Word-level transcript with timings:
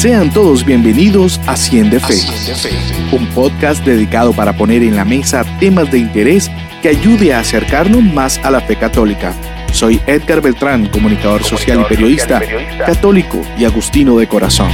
Sean 0.00 0.30
todos 0.30 0.64
bienvenidos 0.64 1.38
a 1.46 1.58
Cien 1.58 1.90
de 1.90 2.00
Fe, 2.00 2.14
un 3.12 3.26
podcast 3.34 3.84
dedicado 3.84 4.32
para 4.32 4.56
poner 4.56 4.82
en 4.82 4.96
la 4.96 5.04
mesa 5.04 5.44
temas 5.60 5.90
de 5.90 5.98
interés 5.98 6.50
que 6.80 6.88
ayude 6.88 7.34
a 7.34 7.40
acercarnos 7.40 8.02
más 8.02 8.38
a 8.42 8.50
la 8.50 8.62
fe 8.62 8.76
católica. 8.76 9.34
Soy 9.74 10.00
Edgar 10.06 10.40
Beltrán, 10.40 10.86
comunicador, 10.86 11.44
social, 11.44 11.82
y 11.82 11.84
periodista, 11.84 12.40
católico 12.86 13.42
y 13.58 13.66
agustino 13.66 14.16
de 14.16 14.26
corazón. 14.26 14.70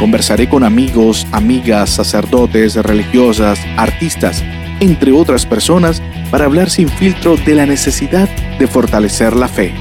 Conversaré 0.00 0.48
con 0.48 0.64
amigos, 0.64 1.28
amigas, 1.30 1.90
sacerdotes, 1.90 2.74
religiosas, 2.74 3.60
artistas, 3.76 4.42
entre 4.80 5.12
otras 5.12 5.46
personas, 5.46 6.02
para 6.32 6.46
hablar 6.46 6.68
sin 6.68 6.88
filtro 6.88 7.36
de 7.36 7.54
la 7.54 7.64
necesidad 7.64 8.28
de 8.58 8.66
fortalecer 8.66 9.36
la 9.36 9.46
fe. 9.46 9.72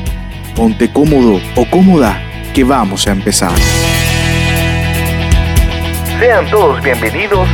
Ponte 0.55 0.91
cómodo 0.91 1.41
o 1.55 1.65
cómoda, 1.65 2.21
que 2.53 2.63
vamos 2.63 3.07
a 3.07 3.11
empezar. 3.11 3.53
Sean 6.19 6.49
todos 6.49 6.81
bienvenidos 6.83 7.47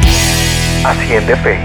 a 0.86 0.94
Cien 0.94 1.26
de 1.26 1.36
Fe. 1.38 1.58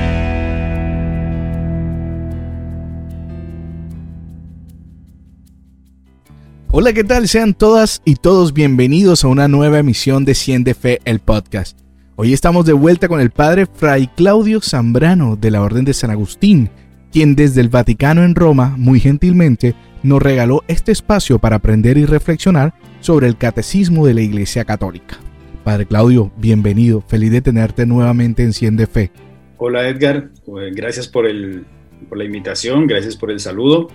Hola, 6.70 6.92
¿qué 6.92 7.04
tal? 7.04 7.28
Sean 7.28 7.54
todas 7.54 8.00
y 8.04 8.16
todos 8.16 8.52
bienvenidos 8.52 9.24
a 9.24 9.28
una 9.28 9.48
nueva 9.48 9.80
emisión 9.80 10.24
de 10.24 10.34
Cien 10.34 10.64
de 10.64 10.74
Fe, 10.74 11.00
el 11.04 11.18
podcast. 11.18 11.78
Hoy 12.16 12.32
estamos 12.32 12.64
de 12.64 12.72
vuelta 12.72 13.08
con 13.08 13.20
el 13.20 13.30
padre 13.30 13.66
Fray 13.66 14.06
Claudio 14.06 14.60
Zambrano 14.60 15.36
de 15.36 15.50
la 15.50 15.62
Orden 15.62 15.84
de 15.84 15.94
San 15.94 16.10
Agustín, 16.10 16.70
quien 17.12 17.34
desde 17.34 17.60
el 17.60 17.68
Vaticano 17.68 18.22
en 18.22 18.34
Roma, 18.34 18.74
muy 18.78 19.00
gentilmente, 19.00 19.74
nos 20.02 20.22
regaló 20.22 20.62
este 20.68 20.92
espacio 20.92 21.38
para 21.38 21.56
aprender 21.56 21.98
y 21.98 22.06
reflexionar 22.06 22.72
sobre 23.00 23.26
el 23.26 23.36
catecismo 23.36 24.06
de 24.06 24.14
la 24.14 24.20
Iglesia 24.20 24.64
Católica. 24.64 25.23
Padre 25.64 25.86
Claudio, 25.86 26.30
bienvenido. 26.36 27.00
Feliz 27.00 27.32
de 27.32 27.40
tenerte 27.40 27.86
nuevamente 27.86 28.42
en 28.42 28.52
Cien 28.52 28.76
de 28.76 28.86
Fe. 28.86 29.10
Hola 29.56 29.88
Edgar, 29.88 30.28
pues, 30.44 30.74
gracias 30.74 31.08
por, 31.08 31.26
el, 31.26 31.64
por 32.08 32.18
la 32.18 32.24
invitación, 32.24 32.86
gracias 32.86 33.16
por 33.16 33.30
el 33.30 33.40
saludo 33.40 33.88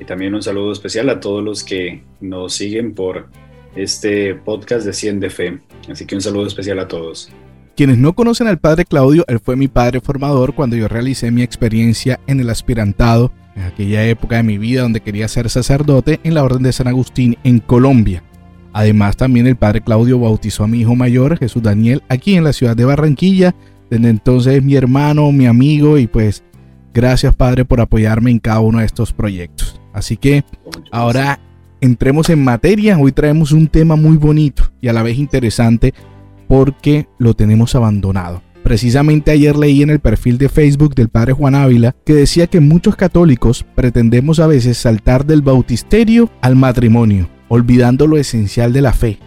y 0.00 0.04
también 0.04 0.34
un 0.34 0.42
saludo 0.42 0.72
especial 0.72 1.08
a 1.10 1.20
todos 1.20 1.42
los 1.42 1.62
que 1.62 2.02
nos 2.20 2.54
siguen 2.54 2.94
por 2.94 3.28
este 3.76 4.34
podcast 4.34 4.84
de 4.84 4.92
Cien 4.92 5.20
de 5.20 5.30
Fe. 5.30 5.60
Así 5.88 6.04
que 6.04 6.16
un 6.16 6.20
saludo 6.20 6.48
especial 6.48 6.80
a 6.80 6.88
todos. 6.88 7.30
Quienes 7.76 7.98
no 7.98 8.14
conocen 8.14 8.48
al 8.48 8.58
Padre 8.58 8.84
Claudio, 8.84 9.24
él 9.28 9.38
fue 9.38 9.54
mi 9.54 9.68
padre 9.68 10.00
formador 10.00 10.54
cuando 10.54 10.74
yo 10.74 10.88
realicé 10.88 11.30
mi 11.30 11.42
experiencia 11.42 12.18
en 12.26 12.40
el 12.40 12.50
aspirantado, 12.50 13.32
en 13.54 13.62
aquella 13.62 14.04
época 14.04 14.36
de 14.36 14.42
mi 14.42 14.58
vida 14.58 14.82
donde 14.82 15.00
quería 15.00 15.28
ser 15.28 15.48
sacerdote 15.48 16.18
en 16.24 16.34
la 16.34 16.42
Orden 16.42 16.64
de 16.64 16.72
San 16.72 16.88
Agustín 16.88 17.36
en 17.44 17.60
Colombia. 17.60 18.24
Además, 18.74 19.16
también 19.16 19.46
el 19.46 19.54
padre 19.54 19.80
Claudio 19.80 20.18
bautizó 20.18 20.64
a 20.64 20.66
mi 20.66 20.80
hijo 20.80 20.96
mayor, 20.96 21.38
Jesús 21.38 21.62
Daniel, 21.62 22.02
aquí 22.08 22.34
en 22.34 22.42
la 22.42 22.52
ciudad 22.52 22.76
de 22.76 22.84
Barranquilla. 22.84 23.54
Desde 23.88 24.08
entonces 24.08 24.54
es 24.56 24.64
mi 24.64 24.74
hermano, 24.74 25.30
mi 25.30 25.46
amigo 25.46 25.96
y 25.96 26.08
pues 26.08 26.42
gracias 26.92 27.36
padre 27.36 27.64
por 27.64 27.80
apoyarme 27.80 28.32
en 28.32 28.40
cada 28.40 28.58
uno 28.58 28.80
de 28.80 28.86
estos 28.86 29.12
proyectos. 29.12 29.80
Así 29.92 30.16
que 30.16 30.44
ahora 30.90 31.38
entremos 31.80 32.28
en 32.30 32.42
materia. 32.42 32.98
Hoy 32.98 33.12
traemos 33.12 33.52
un 33.52 33.68
tema 33.68 33.94
muy 33.94 34.16
bonito 34.16 34.64
y 34.80 34.88
a 34.88 34.92
la 34.92 35.04
vez 35.04 35.18
interesante 35.18 35.94
porque 36.48 37.06
lo 37.16 37.34
tenemos 37.34 37.76
abandonado. 37.76 38.42
Precisamente 38.64 39.30
ayer 39.30 39.56
leí 39.56 39.82
en 39.82 39.90
el 39.90 40.00
perfil 40.00 40.36
de 40.36 40.48
Facebook 40.48 40.96
del 40.96 41.10
padre 41.10 41.32
Juan 41.32 41.54
Ávila 41.54 41.94
que 42.04 42.14
decía 42.14 42.48
que 42.48 42.58
muchos 42.58 42.96
católicos 42.96 43.64
pretendemos 43.76 44.40
a 44.40 44.48
veces 44.48 44.78
saltar 44.78 45.26
del 45.26 45.42
bautisterio 45.42 46.28
al 46.40 46.56
matrimonio 46.56 47.28
olvidando 47.48 48.06
lo 48.06 48.16
esencial 48.16 48.72
de 48.72 48.82
la 48.82 48.92
fe, 48.92 49.18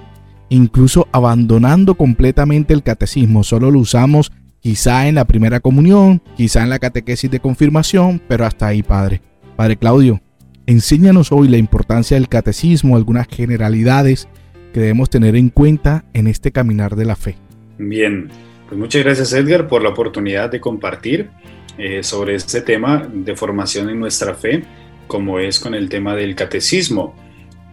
incluso 0.50 1.08
abandonando 1.12 1.96
completamente 1.96 2.74
el 2.74 2.84
catecismo, 2.84 3.44
solo 3.44 3.72
lo 3.72 3.80
usamos 3.80 4.32
quizá 4.60 5.08
en 5.08 5.16
la 5.16 5.26
primera 5.26 5.60
comunión, 5.60 6.22
quizá 6.36 6.64
en 6.64 6.70
la 6.70 6.80
catequesis 6.80 7.30
de 7.32 7.40
confirmación, 7.40 8.22
pero 8.28 8.46
hasta 8.46 8.68
ahí, 8.68 8.84
Padre. 8.84 9.22
Padre 9.56 9.78
Claudio, 9.78 10.22
enséñanos 10.66 11.32
hoy 11.32 11.48
la 11.48 11.58
importancia 11.58 12.16
del 12.16 12.28
catecismo, 12.28 12.96
algunas 12.96 13.28
generalidades 13.28 14.28
que 14.74 14.82
debemos 14.82 15.10
tener 15.10 15.36
en 15.36 15.50
cuenta 15.50 16.06
en 16.14 16.28
este 16.28 16.52
caminar 16.52 16.96
de 16.96 17.06
la 17.06 17.16
fe. 17.16 17.38
Bien, 17.78 18.30
pues 18.68 18.80
muchas 18.80 19.04
gracias 19.04 19.34
Edgar 19.34 19.68
por 19.68 19.82
la 19.82 19.90
oportunidad 19.90 20.52
de 20.52 20.60
compartir 20.60 21.30
eh, 21.78 22.04
sobre 22.04 22.36
este 22.36 22.62
tema 22.62 23.08
de 23.12 23.36
formación 23.36 23.90
en 23.90 24.00
nuestra 24.00 24.34
fe, 24.34 24.64
como 25.08 25.40
es 25.40 25.60
con 25.60 25.74
el 25.74 25.90
tema 25.90 26.16
del 26.16 26.36
catecismo. 26.36 27.16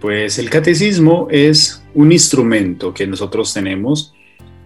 Pues 0.04 0.38
el 0.38 0.50
catecismo 0.50 1.28
es 1.30 1.82
un 1.94 2.12
instrumento 2.12 2.92
que 2.92 3.06
nosotros 3.06 3.54
tenemos 3.54 4.12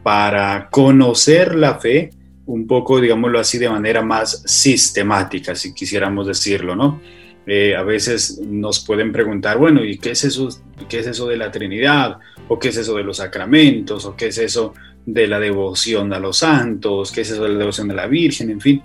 para 0.03 0.69
conocer 0.69 1.55
la 1.55 1.77
fe 1.77 2.11
un 2.47 2.67
poco, 2.67 3.01
digámoslo 3.01 3.39
así, 3.39 3.57
de 3.57 3.71
manera 3.71 4.03
más 4.03 4.43
sistemática, 4.47 5.55
si 5.55 5.73
quisiéramos 5.73 6.27
decirlo, 6.27 6.75
¿no? 6.75 7.01
Eh, 7.47 7.77
a 7.77 7.85
veces 7.85 8.41
nos 8.49 8.85
pueden 8.85 9.13
preguntar, 9.13 9.59
bueno, 9.59 9.85
¿y 9.85 9.99
qué 9.99 10.11
es, 10.11 10.25
eso, 10.25 10.49
qué 10.89 10.99
es 10.99 11.07
eso 11.07 11.29
de 11.29 11.37
la 11.37 11.53
Trinidad? 11.53 12.19
¿O 12.49 12.59
qué 12.59 12.71
es 12.71 12.77
eso 12.77 12.97
de 12.97 13.05
los 13.05 13.19
sacramentos? 13.19 14.07
¿O 14.07 14.17
qué 14.17 14.27
es 14.27 14.39
eso 14.39 14.75
de 15.07 15.29
la 15.29 15.39
devoción 15.39 16.13
a 16.15 16.19
los 16.19 16.39
santos? 16.39 17.13
¿Qué 17.13 17.21
es 17.21 17.31
eso 17.31 17.45
de 17.45 17.51
la 17.51 17.59
devoción 17.59 17.89
a 17.93 17.95
la 17.95 18.09
Virgen? 18.09 18.51
En 18.51 18.61
fin. 18.61 18.83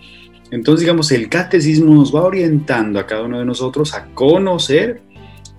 Entonces, 0.51 0.81
digamos, 0.81 1.11
el 1.13 1.29
catecismo 1.29 1.95
nos 1.95 2.13
va 2.13 2.21
orientando 2.21 2.99
a 2.99 3.07
cada 3.07 3.23
uno 3.23 3.39
de 3.39 3.45
nosotros 3.45 3.95
a 3.95 4.05
conocer 4.13 5.01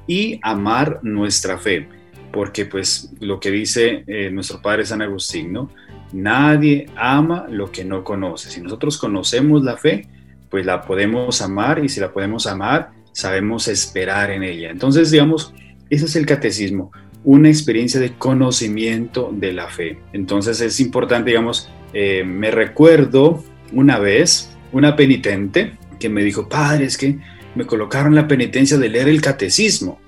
y 0.07 0.39
amar 0.43 1.01
nuestra 1.03 1.59
fe, 1.59 1.89
porque 2.33 2.67
pues 2.67 3.13
lo 3.21 3.41
que 3.41 3.51
dice 3.51 4.05
eh, 4.07 4.31
nuestro 4.31 4.61
Padre 4.61 4.87
San 4.87 5.03
Agustín, 5.03 5.53
¿no? 5.53 5.71
Nadie 6.13 6.87
ama 6.97 7.47
lo 7.49 7.73
que 7.73 7.85
no 7.85 8.05
conoce. 8.05 8.51
Si 8.51 8.61
nosotros 8.61 8.99
conocemos 8.99 9.65
la 9.65 9.77
fe, 9.77 10.07
pues 10.49 10.65
la 10.65 10.83
podemos 10.83 11.43
amar 11.43 11.85
y 11.85 11.89
si 11.89 12.01
la 12.01 12.13
podemos 12.13 12.47
amar, 12.47 12.93
sabemos 13.13 13.67
esperar 13.69 14.31
en 14.31 14.43
ella. 14.43 14.71
Entonces, 14.71 15.11
digamos, 15.11 15.53
ese 15.91 16.05
es 16.07 16.17
el 16.17 16.27
catecismo, 16.27 16.93
una 17.25 17.49
experiencia 17.49 17.99
de 17.99 18.15
conocimiento 18.15 19.31
de 19.33 19.53
la 19.53 19.69
fe. 19.69 19.99
Entonces 20.13 20.61
es 20.61 20.79
importante, 20.81 21.31
digamos, 21.31 21.71
eh, 21.93 22.23
me 22.25 22.51
recuerdo 22.51 23.43
una 23.73 23.99
vez 23.99 24.51
una 24.73 24.97
penitente 24.97 25.73
que 25.99 26.09
me 26.09 26.23
dijo, 26.23 26.49
padre, 26.49 26.85
es 26.85 26.99
que 26.99 27.19
me 27.55 27.67
colocaron 27.67 28.15
la 28.15 28.27
penitencia 28.27 28.77
de 28.79 28.89
leer 28.89 29.09
el 29.09 29.21
catecismo. 29.21 30.01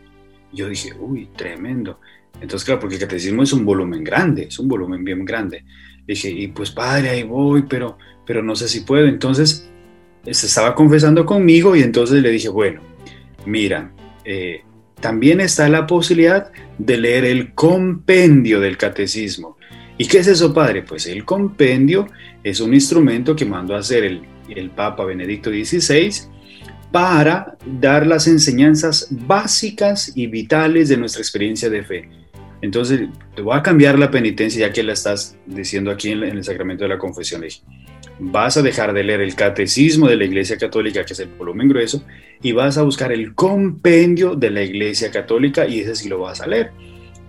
Yo 0.53 0.69
dije, 0.69 0.93
uy, 0.99 1.29
tremendo. 1.37 2.01
Entonces, 2.41 2.65
claro, 2.65 2.81
porque 2.81 2.97
el 2.97 3.01
catecismo 3.01 3.43
es 3.43 3.53
un 3.53 3.65
volumen 3.65 4.05
grande, 4.05 4.45
es 4.45 4.59
un 4.59 4.69
volumen 4.69 5.05
bien 5.05 5.25
grande. 5.25 5.65
Dije, 6.07 6.31
y 6.31 6.49
pues 6.49 6.71
padre, 6.71 7.11
ahí 7.11 7.23
voy, 7.23 7.63
pero, 7.69 7.99
pero 8.27 8.43
no 8.43 8.55
sé 8.55 8.69
si 8.69 8.81
puedo. 8.81 9.07
Entonces, 9.07 9.69
se 10.25 10.47
estaba 10.47 10.75
confesando 10.75 11.25
conmigo 11.25 11.77
y 11.77 11.83
entonces 11.83 12.23
le 12.23 12.31
dije, 12.31 12.49
bueno, 12.49 12.81
mira, 13.45 13.93
eh, 14.25 14.63
también 15.01 15.41
está 15.41 15.69
la 15.69 15.87
posibilidad 15.87 16.51
de 16.79 16.97
leer 16.97 17.25
el 17.25 17.55
compendio 17.55 18.61
del 18.61 18.77
catecismo. 18.77 19.57
¿Y 19.99 20.07
qué 20.07 20.19
es 20.19 20.27
eso, 20.27 20.53
padre? 20.53 20.83
Pues 20.83 21.07
el 21.07 21.25
compendio 21.25 22.07
es 22.43 22.61
un 22.61 22.75
instrumento 22.75 23.35
que 23.35 23.47
mandó 23.47 23.75
a 23.75 23.79
hacer 23.79 24.05
el, 24.05 24.23
el 24.49 24.71
Papa 24.71 25.05
Benedicto 25.05 25.51
XVI 25.51 26.36
para 26.97 27.59
dar 27.67 28.07
las 28.07 28.27
enseñanzas 28.27 29.09
básicas 29.11 30.13
y 30.15 30.29
vitales 30.29 30.89
de 30.89 30.97
nuestra 30.97 31.21
experiencia 31.21 31.69
de 31.69 31.83
fe. 31.83 32.09
Entonces, 32.63 33.11
te 33.35 33.43
voy 33.43 33.55
a 33.55 33.63
cambiar 33.63 33.99
la 33.99 34.11
penitencia 34.11 34.67
ya 34.67 34.73
que 34.73 34.83
la 34.83 34.95
estás 34.95 35.37
diciendo 35.45 35.91
aquí 35.91 36.13
en, 36.13 36.23
el 36.23 36.43
sacramento 36.43 36.85
de 36.85 36.89
la 36.89 36.97
confesión. 36.97 37.45
Vas 38.19 38.57
a 38.57 38.63
dejar 38.63 38.95
de 38.95 39.05
leer 39.05 39.21
el 39.21 39.35
catecismo 39.35 40.09
de 40.09 40.17
la 40.17 40.25
Iglesia 40.25 40.57
Católica, 40.57 41.05
que 41.05 41.13
es 41.13 41.21
el 41.21 41.29
volumen 41.29 41.69
grueso, 41.69 42.03
y 42.41 42.53
vas 42.53 42.79
a 42.79 42.83
buscar 42.83 43.13
el 43.13 43.35
compendio 43.35 44.35
de 44.35 44.49
la 44.49 44.63
Iglesia 44.63 45.11
Católica 45.11 45.67
y 45.67 45.81
ese 45.81 45.97
sí 45.97 46.09
lo 46.09 46.21
vas 46.21 46.41
a 46.41 46.47
leer, 46.47 46.71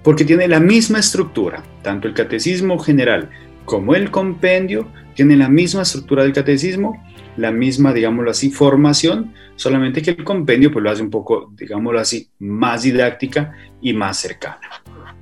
porque 0.02 0.24
tiene 0.24 0.48
la 0.48 0.62
misma 0.62 1.00
estructura, 1.00 1.62
tanto 1.82 2.08
el 2.08 2.14
catecismo 2.14 2.80
general 2.80 3.30
como 3.66 3.96
el 3.96 4.12
compendio 4.12 4.88
tienen 5.14 5.40
la 5.40 5.50
misma 5.50 5.82
estructura 5.82 6.24
del 6.24 6.32
catecismo 6.32 7.04
la 7.38 7.52
misma, 7.52 7.94
digámoslo 7.94 8.32
así, 8.32 8.50
formación, 8.50 9.34
solamente 9.56 10.02
que 10.02 10.12
el 10.12 10.24
compendio 10.24 10.72
pues 10.72 10.84
lo 10.84 10.92
hace 10.92 11.02
un 11.02 11.10
poco, 11.10 11.54
digámoslo 11.56 12.00
así, 12.00 12.30
más 12.40 12.84
didáctica 12.84 13.54
y 13.82 13.94
más 13.94 14.18
cercana. 14.18 14.60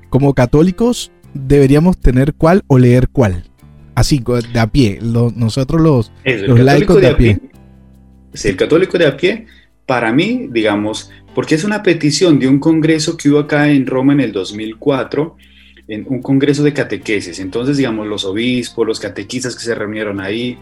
Como 0.10 0.34
católicos, 0.34 1.12
deberíamos 1.34 2.00
tener 2.00 2.34
cuál 2.34 2.64
o 2.68 2.80
leer 2.80 3.10
cuál. 3.10 3.44
Así, 3.94 4.24
de 4.52 4.60
a 4.60 4.68
pie, 4.68 5.00
nosotros 5.02 5.82
los, 5.82 6.12
los 6.26 6.60
laicos 6.60 7.00
de, 7.00 7.08
a 7.08 7.18
pie. 7.18 7.40
Sí, 8.34 8.50
el 8.50 8.58
católico 8.58 8.98
de 8.98 9.08
a 9.08 9.16
pie, 9.16 9.46
para 9.86 10.12
mí, 10.12 10.48
digamos, 10.52 11.12
porque 11.34 11.56
es 11.56 11.64
una 11.64 11.84
petición 11.84 12.40
de 12.40 12.48
un 12.48 12.60
congreso 12.60 13.16
que 13.18 13.30
hubo 13.30 13.40
acá 13.40 13.70
en 13.70 13.86
Roma 13.86 14.14
en 14.14 14.22
el 14.22 14.32
2004, 14.32 15.38
en 15.88 16.06
un 16.10 16.22
congreso 16.22 16.64
de 16.64 16.74
catequesis. 16.74 17.40
Entonces, 17.40 17.78
digamos, 17.78 18.08
los 18.08 18.26
obispos, 18.26 18.88
los 18.88 19.00
catequistas 19.00 19.56
que 19.56 19.64
se 19.64 19.76
reunieron 19.76 20.20
ahí, 20.20 20.58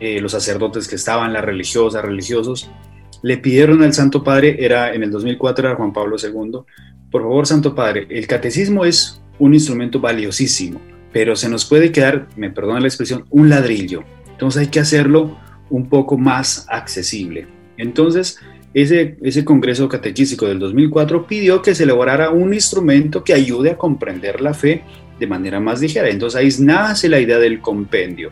eh, 0.00 0.20
los 0.20 0.32
sacerdotes 0.32 0.88
que 0.88 0.96
estaban, 0.96 1.32
las 1.32 1.44
religiosas, 1.44 2.04
religiosos, 2.04 2.70
le 3.22 3.38
pidieron 3.38 3.82
al 3.82 3.94
Santo 3.94 4.22
Padre, 4.22 4.56
era 4.64 4.94
en 4.94 5.02
el 5.02 5.10
2004, 5.10 5.66
era 5.66 5.76
Juan 5.76 5.92
Pablo 5.92 6.16
II, 6.22 6.60
por 7.10 7.22
favor, 7.22 7.46
Santo 7.46 7.74
Padre, 7.74 8.06
el 8.10 8.26
catecismo 8.26 8.84
es 8.84 9.22
un 9.38 9.54
instrumento 9.54 10.00
valiosísimo, 10.00 10.80
pero 11.12 11.36
se 11.36 11.48
nos 11.48 11.64
puede 11.64 11.92
quedar, 11.92 12.28
me 12.36 12.50
perdona 12.50 12.80
la 12.80 12.88
expresión, 12.88 13.24
un 13.30 13.48
ladrillo. 13.48 14.04
Entonces 14.30 14.62
hay 14.62 14.68
que 14.68 14.80
hacerlo 14.80 15.38
un 15.70 15.88
poco 15.88 16.18
más 16.18 16.66
accesible. 16.68 17.46
Entonces, 17.78 18.38
ese, 18.74 19.16
ese 19.22 19.44
Congreso 19.44 19.88
Catequístico 19.88 20.46
del 20.46 20.58
2004 20.58 21.26
pidió 21.26 21.62
que 21.62 21.74
se 21.74 21.84
elaborara 21.84 22.30
un 22.30 22.52
instrumento 22.52 23.24
que 23.24 23.32
ayude 23.32 23.70
a 23.70 23.78
comprender 23.78 24.40
la 24.40 24.52
fe 24.52 24.82
de 25.18 25.26
manera 25.26 25.60
más 25.60 25.80
ligera. 25.80 26.10
Entonces 26.10 26.38
ahí 26.38 26.64
nace 26.64 27.08
la 27.08 27.20
idea 27.20 27.38
del 27.38 27.60
compendio. 27.60 28.30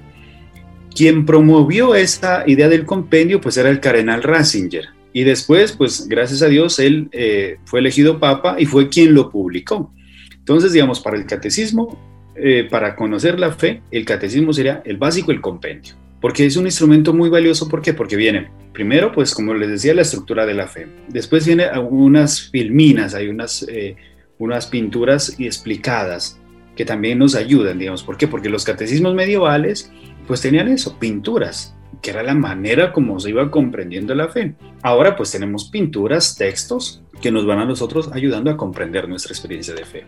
Quien 0.94 1.26
promovió 1.26 1.94
esta 1.94 2.44
idea 2.46 2.69
del 2.69 2.85
compendio 2.85 3.41
pues 3.41 3.56
era 3.56 3.70
el 3.70 3.81
cardenal 3.81 4.23
Ratzinger. 4.23 4.87
Y 5.12 5.23
después, 5.23 5.73
pues 5.73 6.08
gracias 6.08 6.43
a 6.43 6.49
Dios, 6.49 6.79
él 6.81 7.08
eh, 7.12 7.58
fue 7.64 7.81
elegido 7.81 8.19
papa 8.19 8.56
y 8.58 8.67
fue 8.67 8.88
quien 8.88 9.14
lo 9.14 9.31
publicó. 9.31 9.93
Entonces, 10.37 10.73
digamos, 10.73 11.00
para 11.00 11.17
el 11.17 11.25
catecismo, 11.25 11.99
eh, 12.37 12.67
para 12.69 12.96
conocer 12.96 13.38
la 13.38 13.52
fe, 13.52 13.81
el 13.93 14.05
catecismo 14.05 14.52
sería 14.52 14.82
el 14.85 14.96
básico, 14.96 15.31
el 15.31 15.41
compendio. 15.41 15.94
Porque 16.20 16.46
es 16.46 16.56
un 16.56 16.64
instrumento 16.64 17.12
muy 17.12 17.31
valioso, 17.31 17.69
¿por 17.69 17.81
qué? 17.81 17.94
Porque 17.94 18.17
viene, 18.17 18.50
primero, 18.73 19.12
pues 19.12 19.35
como 19.35 19.55
les 19.55 19.70
decía, 19.70 19.94
la 19.94 20.02
estructura 20.02 20.44
de 20.47 20.55
la 20.55 20.67
fe. 20.67 20.88
Después 21.08 21.47
viene 21.47 21.67
unas 21.79 22.50
filminas, 22.50 23.14
hay 23.14 23.29
unas, 23.29 23.64
eh, 23.69 23.94
unas 24.38 24.67
pinturas 24.67 25.37
explicadas 25.38 26.40
que 26.75 26.85
también 26.85 27.19
nos 27.19 27.37
ayudan, 27.37 27.79
digamos. 27.79 28.02
¿Por 28.02 28.17
qué? 28.17 28.26
Porque 28.26 28.49
los 28.49 28.64
catecismos 28.64 29.14
medievales 29.14 29.93
pues 30.26 30.41
tenían 30.41 30.69
eso, 30.69 30.99
pinturas, 30.99 31.75
que 32.00 32.11
era 32.11 32.23
la 32.23 32.35
manera 32.35 32.93
como 32.93 33.19
se 33.21 33.31
iba 33.31 33.50
comprendiendo 33.50 34.15
la 34.15 34.29
fe. 34.29 34.55
Ahora 34.82 35.17
pues 35.17 35.31
tenemos 35.31 35.71
pinturas, 35.71 36.37
textos 36.37 37.03
que 37.21 37.31
nos 37.31 37.47
van 37.47 37.59
a 37.59 37.65
nosotros 37.65 38.11
ayudando 38.12 38.50
a 38.50 38.56
comprender 38.56 39.09
nuestra 39.09 39.32
experiencia 39.32 39.75
de 39.75 39.85
fe. 39.85 40.05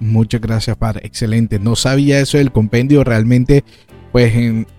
Muchas 0.00 0.40
gracias, 0.40 0.76
padre. 0.76 1.00
Excelente. 1.04 1.58
No 1.58 1.76
sabía 1.76 2.20
eso 2.20 2.38
del 2.38 2.52
compendio. 2.52 3.02
Realmente, 3.02 3.64
pues 4.12 4.32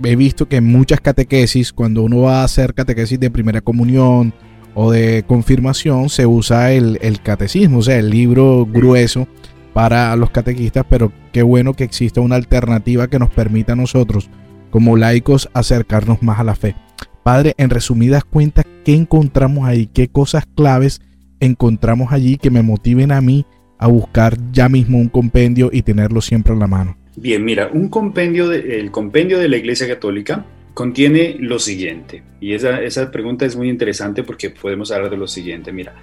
he 0.03 0.15
visto 0.15 0.47
que 0.47 0.57
en 0.57 0.65
muchas 0.65 1.01
catequesis, 1.01 1.73
cuando 1.73 2.03
uno 2.03 2.21
va 2.21 2.41
a 2.41 2.45
hacer 2.45 2.73
catequesis 2.73 3.19
de 3.19 3.29
primera 3.29 3.61
comunión 3.61 4.33
o 4.75 4.91
de 4.91 5.23
confirmación, 5.27 6.09
se 6.09 6.25
usa 6.25 6.71
el, 6.71 6.97
el 7.01 7.21
catecismo, 7.21 7.79
o 7.79 7.81
sea, 7.81 7.97
el 7.97 8.09
libro 8.09 8.65
grueso 8.65 9.27
para 9.73 10.15
los 10.15 10.29
catequistas, 10.29 10.85
pero 10.89 11.11
qué 11.31 11.43
bueno 11.43 11.73
que 11.73 11.83
exista 11.83 12.21
una 12.21 12.35
alternativa 12.35 13.07
que 13.07 13.19
nos 13.19 13.29
permita 13.29 13.73
a 13.73 13.75
nosotros, 13.75 14.29
como 14.69 14.97
laicos, 14.97 15.49
acercarnos 15.53 16.21
más 16.21 16.39
a 16.39 16.43
la 16.43 16.55
fe. 16.55 16.75
Padre, 17.23 17.53
en 17.57 17.69
resumidas 17.69 18.23
cuentas, 18.23 18.65
¿qué 18.85 18.93
encontramos 18.93 19.67
ahí? 19.67 19.87
¿Qué 19.87 20.07
cosas 20.07 20.45
claves 20.55 21.01
encontramos 21.39 22.11
allí 22.11 22.37
que 22.37 22.51
me 22.51 22.61
motiven 22.61 23.11
a 23.11 23.21
mí 23.21 23.45
a 23.77 23.87
buscar 23.87 24.37
ya 24.51 24.69
mismo 24.69 24.97
un 24.97 25.09
compendio 25.09 25.69
y 25.71 25.81
tenerlo 25.81 26.21
siempre 26.21 26.53
en 26.53 26.59
la 26.59 26.67
mano? 26.67 26.97
Bien, 27.15 27.43
mira, 27.43 27.69
un 27.71 27.89
compendio, 27.89 28.47
de, 28.47 28.79
el 28.79 28.91
compendio 28.91 29.39
de 29.39 29.49
la 29.49 29.57
Iglesia 29.57 29.87
Católica 29.87 30.45
contiene 30.73 31.35
lo 31.39 31.59
siguiente, 31.59 32.23
y 32.39 32.53
esa, 32.53 32.81
esa 32.81 33.11
pregunta 33.11 33.45
es 33.45 33.55
muy 33.55 33.69
interesante 33.69 34.23
porque 34.23 34.49
podemos 34.49 34.91
hablar 34.91 35.09
de 35.09 35.17
lo 35.17 35.27
siguiente. 35.27 35.73
Mira, 35.73 35.95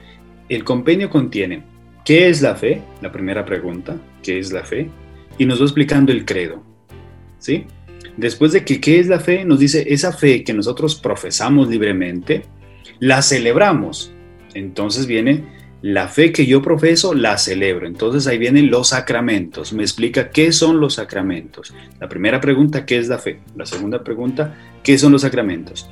el 0.49 0.65
compendio 0.65 1.09
contiene 1.09 1.63
¿Qué 2.07 2.29
es 2.29 2.41
la 2.41 2.55
fe? 2.55 2.83
La 3.03 3.11
primera 3.11 3.45
pregunta, 3.45 3.97
¿qué 4.23 4.39
es 4.39 4.53
la 4.53 4.63
fe? 4.63 4.89
Y 5.39 5.47
nos 5.47 5.61
va 5.61 5.65
explicando 5.65 6.13
el 6.13 6.25
credo. 6.25 6.63
¿Sí? 7.39 7.67
Después 8.17 8.53
de 8.53 8.65
que 8.65 8.81
qué 8.81 8.99
es 8.99 9.09
la 9.09 9.21
fe, 9.21 9.45
nos 9.45 9.59
dice 9.59 9.85
esa 9.89 10.13
fe 10.13 10.43
que 10.43 10.55
nosotros 10.55 10.95
profesamos 10.95 11.69
libremente, 11.69 12.45
la 12.99 13.23
celebramos. 13.23 14.13
Entonces 14.55 15.07
viene 15.07 15.45
la 15.83 16.09
fe 16.09 16.33
que 16.33 16.47
yo 16.47 16.63
profeso, 16.63 17.15
la 17.15 17.37
celebro. 17.37 17.87
Entonces 17.87 18.27
ahí 18.27 18.39
vienen 18.39 18.71
los 18.71 18.89
sacramentos. 18.89 19.73
Me 19.73 19.83
explica 19.83 20.31
qué 20.31 20.51
son 20.53 20.81
los 20.81 20.95
sacramentos. 20.95 21.75
La 22.01 22.09
primera 22.09 22.41
pregunta, 22.41 22.87
¿qué 22.87 22.99
es 22.99 23.09
la 23.09 23.19
fe? 23.19 23.41
La 23.55 23.67
segunda 23.67 24.03
pregunta, 24.03 24.57
¿qué 24.83 24.99
son 24.99 25.13
los 25.13 25.23
sacramentos? 25.23 25.89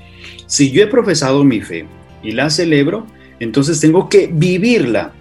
Si 0.47 0.71
yo 0.71 0.83
he 0.83 0.87
profesado 0.87 1.45
mi 1.45 1.61
fe 1.61 1.87
y 2.23 2.33
la 2.33 2.49
celebro, 2.49 3.07
entonces 3.39 3.81
tengo 3.81 4.09
que 4.09 4.31
vivirla. 4.33 5.13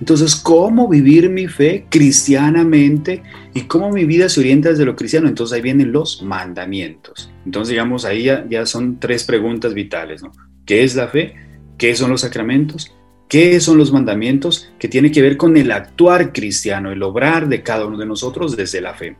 Entonces, 0.00 0.36
¿cómo 0.36 0.88
vivir 0.88 1.28
mi 1.28 1.48
fe 1.48 1.86
cristianamente 1.88 3.22
y 3.54 3.62
cómo 3.62 3.90
mi 3.90 4.04
vida 4.04 4.28
se 4.28 4.40
orienta 4.40 4.70
desde 4.70 4.84
lo 4.84 4.94
cristiano? 4.94 5.28
Entonces 5.28 5.56
ahí 5.56 5.62
vienen 5.62 5.92
los 5.92 6.22
mandamientos. 6.22 7.30
Entonces, 7.44 7.70
digamos, 7.70 8.04
ahí 8.04 8.24
ya, 8.24 8.66
son 8.66 9.00
tres 9.00 9.24
preguntas 9.24 9.74
vitales, 9.74 10.22
¿no? 10.22 10.32
¿Qué 10.64 10.84
es 10.84 10.94
la 10.94 11.08
fe? 11.08 11.34
¿Qué 11.76 11.94
son 11.96 12.10
los 12.10 12.20
sacramentos? 12.20 12.94
¿Qué 13.28 13.58
son 13.60 13.76
los 13.76 13.92
mandamientos? 13.92 14.70
Que 14.78 14.88
tiene 14.88 15.10
que 15.10 15.22
ver 15.22 15.36
con 15.36 15.56
el 15.56 15.72
actuar 15.72 16.32
cristiano, 16.32 16.92
el 16.92 17.02
obrar 17.02 17.48
de 17.48 17.62
cada 17.62 17.86
uno 17.86 17.98
de 17.98 18.06
nosotros 18.06 18.56
desde 18.56 18.80
la 18.80 18.94
fe. 18.94 19.16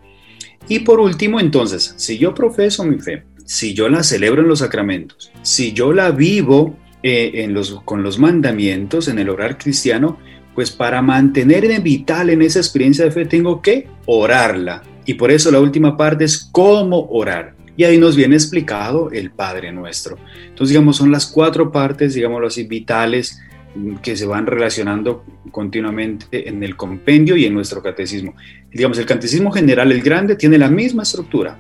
Y 0.69 0.81
por 0.81 1.01
último, 1.01 1.41
entonces, 1.41 1.95
si 1.97 2.19
yo 2.19 2.35
profeso 2.35 2.85
mi 2.85 2.99
fe, 2.99 3.25
si 3.45 3.75
yo 3.75 3.89
la 3.89 4.03
celebro 4.03 4.43
en 4.43 4.49
los 4.49 4.59
sacramentos, 4.59 5.33
si 5.43 5.73
yo 5.73 5.93
la 5.93 6.11
vivo 6.11 6.77
eh, 7.03 7.33
en 7.45 7.55
los, 7.55 7.81
con 7.85 8.03
los 8.03 8.19
mandamientos, 8.19 9.09
en 9.09 9.19
el 9.19 9.31
orar 9.31 9.57
cristiano, 9.57 10.19
pues 10.59 10.73
para 10.73 11.01
mantenerme 11.03 11.79
vital 11.79 12.31
en 12.31 12.43
esa 12.43 12.59
experiencia 12.59 13.05
de 13.05 13.13
fe 13.13 13.25
tengo 13.27 13.63
que 13.63 13.87
orarla. 14.07 14.83
Y 15.07 15.15
por 15.15 15.31
eso 15.31 15.53
la 15.53 15.61
última 15.61 15.97
parte 15.97 16.25
es 16.25 16.49
cómo 16.51 17.07
orar. 17.11 17.55
Y 17.77 17.85
ahí 17.85 17.97
nos 17.97 18.17
viene 18.17 18.35
explicado 18.35 19.09
el 19.13 19.31
Padre 19.31 19.71
Nuestro. 19.71 20.19
Entonces, 20.49 20.71
digamos, 20.71 20.97
son 20.97 21.13
las 21.13 21.27
cuatro 21.27 21.71
partes, 21.71 22.15
digámoslo 22.15 22.49
así, 22.49 22.65
vitales 22.65 23.41
mm, 23.77 23.99
que 23.99 24.17
se 24.17 24.27
van 24.27 24.47
relacionando 24.47 25.25
continuamente 25.53 26.49
en 26.49 26.65
el 26.65 26.75
compendio 26.75 27.37
y 27.37 27.45
en 27.45 27.55
nuestro 27.55 27.81
catecismo. 27.81 28.35
Digamos, 28.73 28.99
el 28.99 29.07
catecismo 29.07 29.53
general, 29.53 29.93
el 29.93 30.03
grande, 30.03 30.35
tiene 30.35 30.59
la 30.59 30.69
misma 30.69 31.05
estructura. 31.05 31.57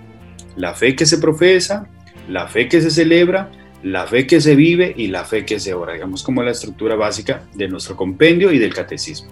La 0.56 0.74
fe 0.74 0.96
que 0.96 1.06
se 1.06 1.18
profesa, 1.18 1.88
la 2.28 2.48
fe 2.48 2.68
que 2.68 2.80
se 2.80 2.90
celebra, 2.90 3.48
la 3.82 4.06
fe 4.06 4.26
que 4.26 4.40
se 4.40 4.56
vive 4.56 4.92
y 4.96 5.08
la 5.08 5.24
fe 5.24 5.44
que 5.44 5.60
se 5.60 5.74
ora, 5.74 5.94
digamos 5.94 6.22
como 6.22 6.42
la 6.42 6.50
estructura 6.50 6.96
básica 6.96 7.44
de 7.54 7.68
nuestro 7.68 7.96
compendio 7.96 8.52
y 8.52 8.58
del 8.58 8.74
catecismo. 8.74 9.30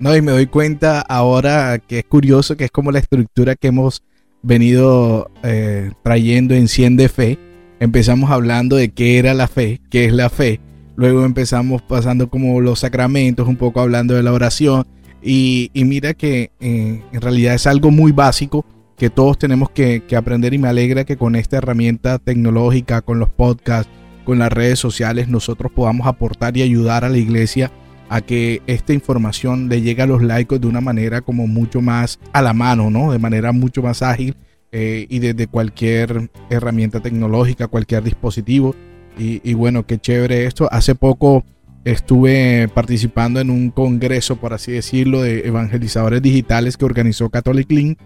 No, 0.00 0.16
y 0.16 0.22
me 0.22 0.32
doy 0.32 0.46
cuenta 0.46 1.00
ahora 1.00 1.78
que 1.78 2.00
es 2.00 2.04
curioso 2.04 2.56
que 2.56 2.64
es 2.64 2.70
como 2.70 2.90
la 2.90 2.98
estructura 2.98 3.54
que 3.54 3.68
hemos 3.68 4.02
venido 4.42 5.30
eh, 5.42 5.92
trayendo 6.02 6.54
en 6.54 6.68
100 6.68 6.96
de 6.96 7.08
fe. 7.08 7.38
Empezamos 7.80 8.30
hablando 8.30 8.76
de 8.76 8.90
qué 8.90 9.18
era 9.18 9.34
la 9.34 9.48
fe, 9.48 9.80
qué 9.90 10.06
es 10.06 10.12
la 10.12 10.30
fe. 10.30 10.60
Luego 10.96 11.24
empezamos 11.24 11.82
pasando 11.82 12.28
como 12.28 12.60
los 12.60 12.80
sacramentos, 12.80 13.48
un 13.48 13.56
poco 13.56 13.80
hablando 13.80 14.14
de 14.14 14.22
la 14.22 14.32
oración. 14.32 14.86
Y, 15.22 15.70
mira 15.74 16.12
que 16.12 16.50
eh, 16.60 17.02
en 17.10 17.20
realidad 17.20 17.54
es 17.54 17.66
algo 17.66 17.90
muy 17.90 18.12
básico 18.12 18.66
que 19.04 19.10
todos 19.10 19.36
tenemos 19.36 19.68
que, 19.68 20.02
aprender 20.16 20.54
y 20.54 20.58
me 20.58 20.68
alegra 20.68 21.04
que 21.04 21.18
con 21.18 21.36
esta 21.36 21.58
herramienta 21.58 22.18
tecnológica, 22.18 23.02
con 23.02 23.18
los 23.18 23.28
podcasts, 23.28 23.92
con 24.24 24.38
las 24.38 24.50
redes 24.50 24.78
sociales, 24.78 25.28
nosotros 25.28 25.70
podamos 25.70 26.06
aportar 26.06 26.56
y 26.56 26.62
ayudar 26.62 27.04
a 27.04 27.10
la 27.10 27.18
iglesia 27.18 27.70
a 28.08 28.22
que 28.22 28.62
esta 28.66 28.94
información 28.94 29.68
le 29.68 29.82
llegue 29.82 30.00
a 30.00 30.06
los 30.06 30.22
laicos 30.22 30.58
de 30.58 30.68
una 30.68 30.80
manera 30.80 31.20
como 31.20 31.46
mucho 31.46 31.82
más 31.82 32.18
a 32.32 32.40
la 32.40 32.54
mano, 32.54 32.88
¿no? 32.88 33.12
De 33.12 33.18
manera 33.18 33.52
mucho 33.52 33.82
más 33.82 34.00
ágil 34.00 34.36
eh, 34.72 35.04
y 35.10 35.18
desde 35.18 35.48
cualquier 35.48 36.30
herramienta 36.48 37.00
tecnológica, 37.00 37.66
cualquier 37.66 38.04
dispositivo. 38.04 38.74
Y, 39.18 39.42
y, 39.44 39.52
bueno, 39.52 39.84
qué 39.84 39.98
chévere 39.98 40.46
esto. 40.46 40.66
Hace 40.72 40.94
poco 40.94 41.44
estuve 41.84 42.68
participando 42.68 43.40
en 43.40 43.50
un 43.50 43.70
congreso, 43.70 44.36
por 44.36 44.54
así 44.54 44.72
decirlo, 44.72 45.22
de 45.22 45.46
evangelizadores 45.46 46.22
digitales 46.22 46.76
que 46.76 46.84
organizó 46.84 47.30
Catholic 47.30 47.70
Link. 47.70 47.98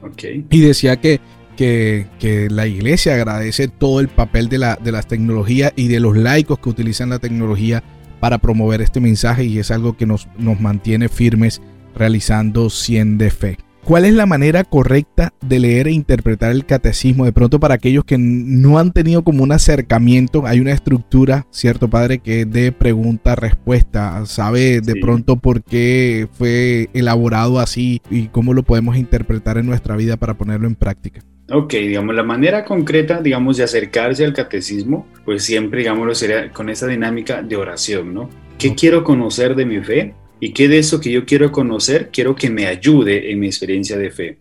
Y 0.51 0.61
decía 0.61 1.01
que, 1.01 1.21
que, 1.57 2.49
la 2.51 2.67
iglesia 2.67 3.15
agradece 3.15 3.69
todo 3.69 4.01
el 4.01 4.09
papel 4.09 4.49
de, 4.49 4.59
la, 4.59 4.77
de 4.77 4.93
las 4.93 5.07
tecnologías 5.07 5.73
y 5.77 5.89
de 5.89 6.01
los 6.01 6.17
laicos 6.17 6.59
que 6.59 6.69
utilizan 6.69 7.11
la 7.11 7.19
tecnología 7.19 7.83
para 8.21 8.39
promover 8.39 8.83
este 8.83 9.01
mensaje 9.01 9.45
y 9.45 9.59
es 9.59 9.71
algo 9.71 9.97
que 9.97 10.07
nos, 10.07 10.29
nos 10.39 10.61
mantiene 10.61 11.09
firmes 11.09 11.63
realizando 11.95 12.71
100 12.71 13.19
de 13.19 13.31
fe. 13.31 13.68
¿Cuál 13.89 14.05
es 14.05 14.13
la 14.13 14.27
manera 14.27 14.65
correcta 14.65 15.33
de 15.41 15.61
leer 15.61 15.89
e 15.89 15.93
interpretar 15.93 16.53
el 16.53 16.67
catecismo? 16.67 17.25
De 17.25 17.33
pronto 17.33 17.59
para 17.59 17.77
aquellos 17.77 18.05
que 18.05 18.19
no 18.19 18.79
han 18.79 18.93
tenido 18.93 19.25
como 19.25 19.43
un 19.43 19.51
acercamiento, 19.51 20.47
hay 20.47 20.61
una 20.61 20.73
estructura, 20.73 21.47
¿cierto, 21.51 21.89
padre? 21.89 22.19
Que 22.19 22.43
es 22.43 22.53
de 22.53 22.71
pregunta-respuesta. 22.71 24.27
¿Sabe 24.27 24.83
de 24.83 24.97
pronto 25.01 25.37
por 25.37 25.63
qué 25.63 26.29
fue 26.33 26.91
elaborado 26.93 27.61
así 27.61 28.03
y 28.11 28.27
cómo 28.27 28.53
lo 28.53 28.63
podemos 28.63 28.99
interpretar 28.99 29.57
en 29.57 29.65
nuestra 29.65 29.97
vida 29.97 30.19
para 30.19 30.35
ponerlo 30.35 30.69
en 30.69 30.75
práctica? 30.75 31.23
Ok, 31.51 31.73
digamos, 31.73 32.15
la 32.15 32.25
manera 32.25 32.67
concreta, 32.67 33.23
digamos, 33.23 33.57
de 33.57 33.65
acercarse 33.65 34.23
al 34.23 34.35
catecismo, 34.35 35.07
pues 35.25 35.45
siempre, 35.45 35.79
digámoslo, 35.79 36.15
sería 36.15 36.51
con 36.51 36.69
esa 36.69 36.87
dinámica 36.89 37.41
de 37.41 37.57
oración, 37.57 38.13
¿no? 38.13 38.29
¿Qué 38.59 38.75
quiero 38.75 39.03
conocer 39.03 39.55
de 39.55 39.65
mi 39.65 39.81
fe? 39.81 40.15
Y 40.41 40.53
qué 40.53 40.69
de 40.69 40.79
eso 40.79 41.01
que 41.01 41.11
yo 41.11 41.25
quiero 41.25 41.51
conocer 41.51 42.11
quiero 42.13 42.35
que 42.35 42.51
me 42.51 42.67
ayude 42.67 43.31
en 43.31 43.41
mi 43.41 43.47
experiencia 43.47 43.97
de 43.97 44.11
fe. 44.11 44.39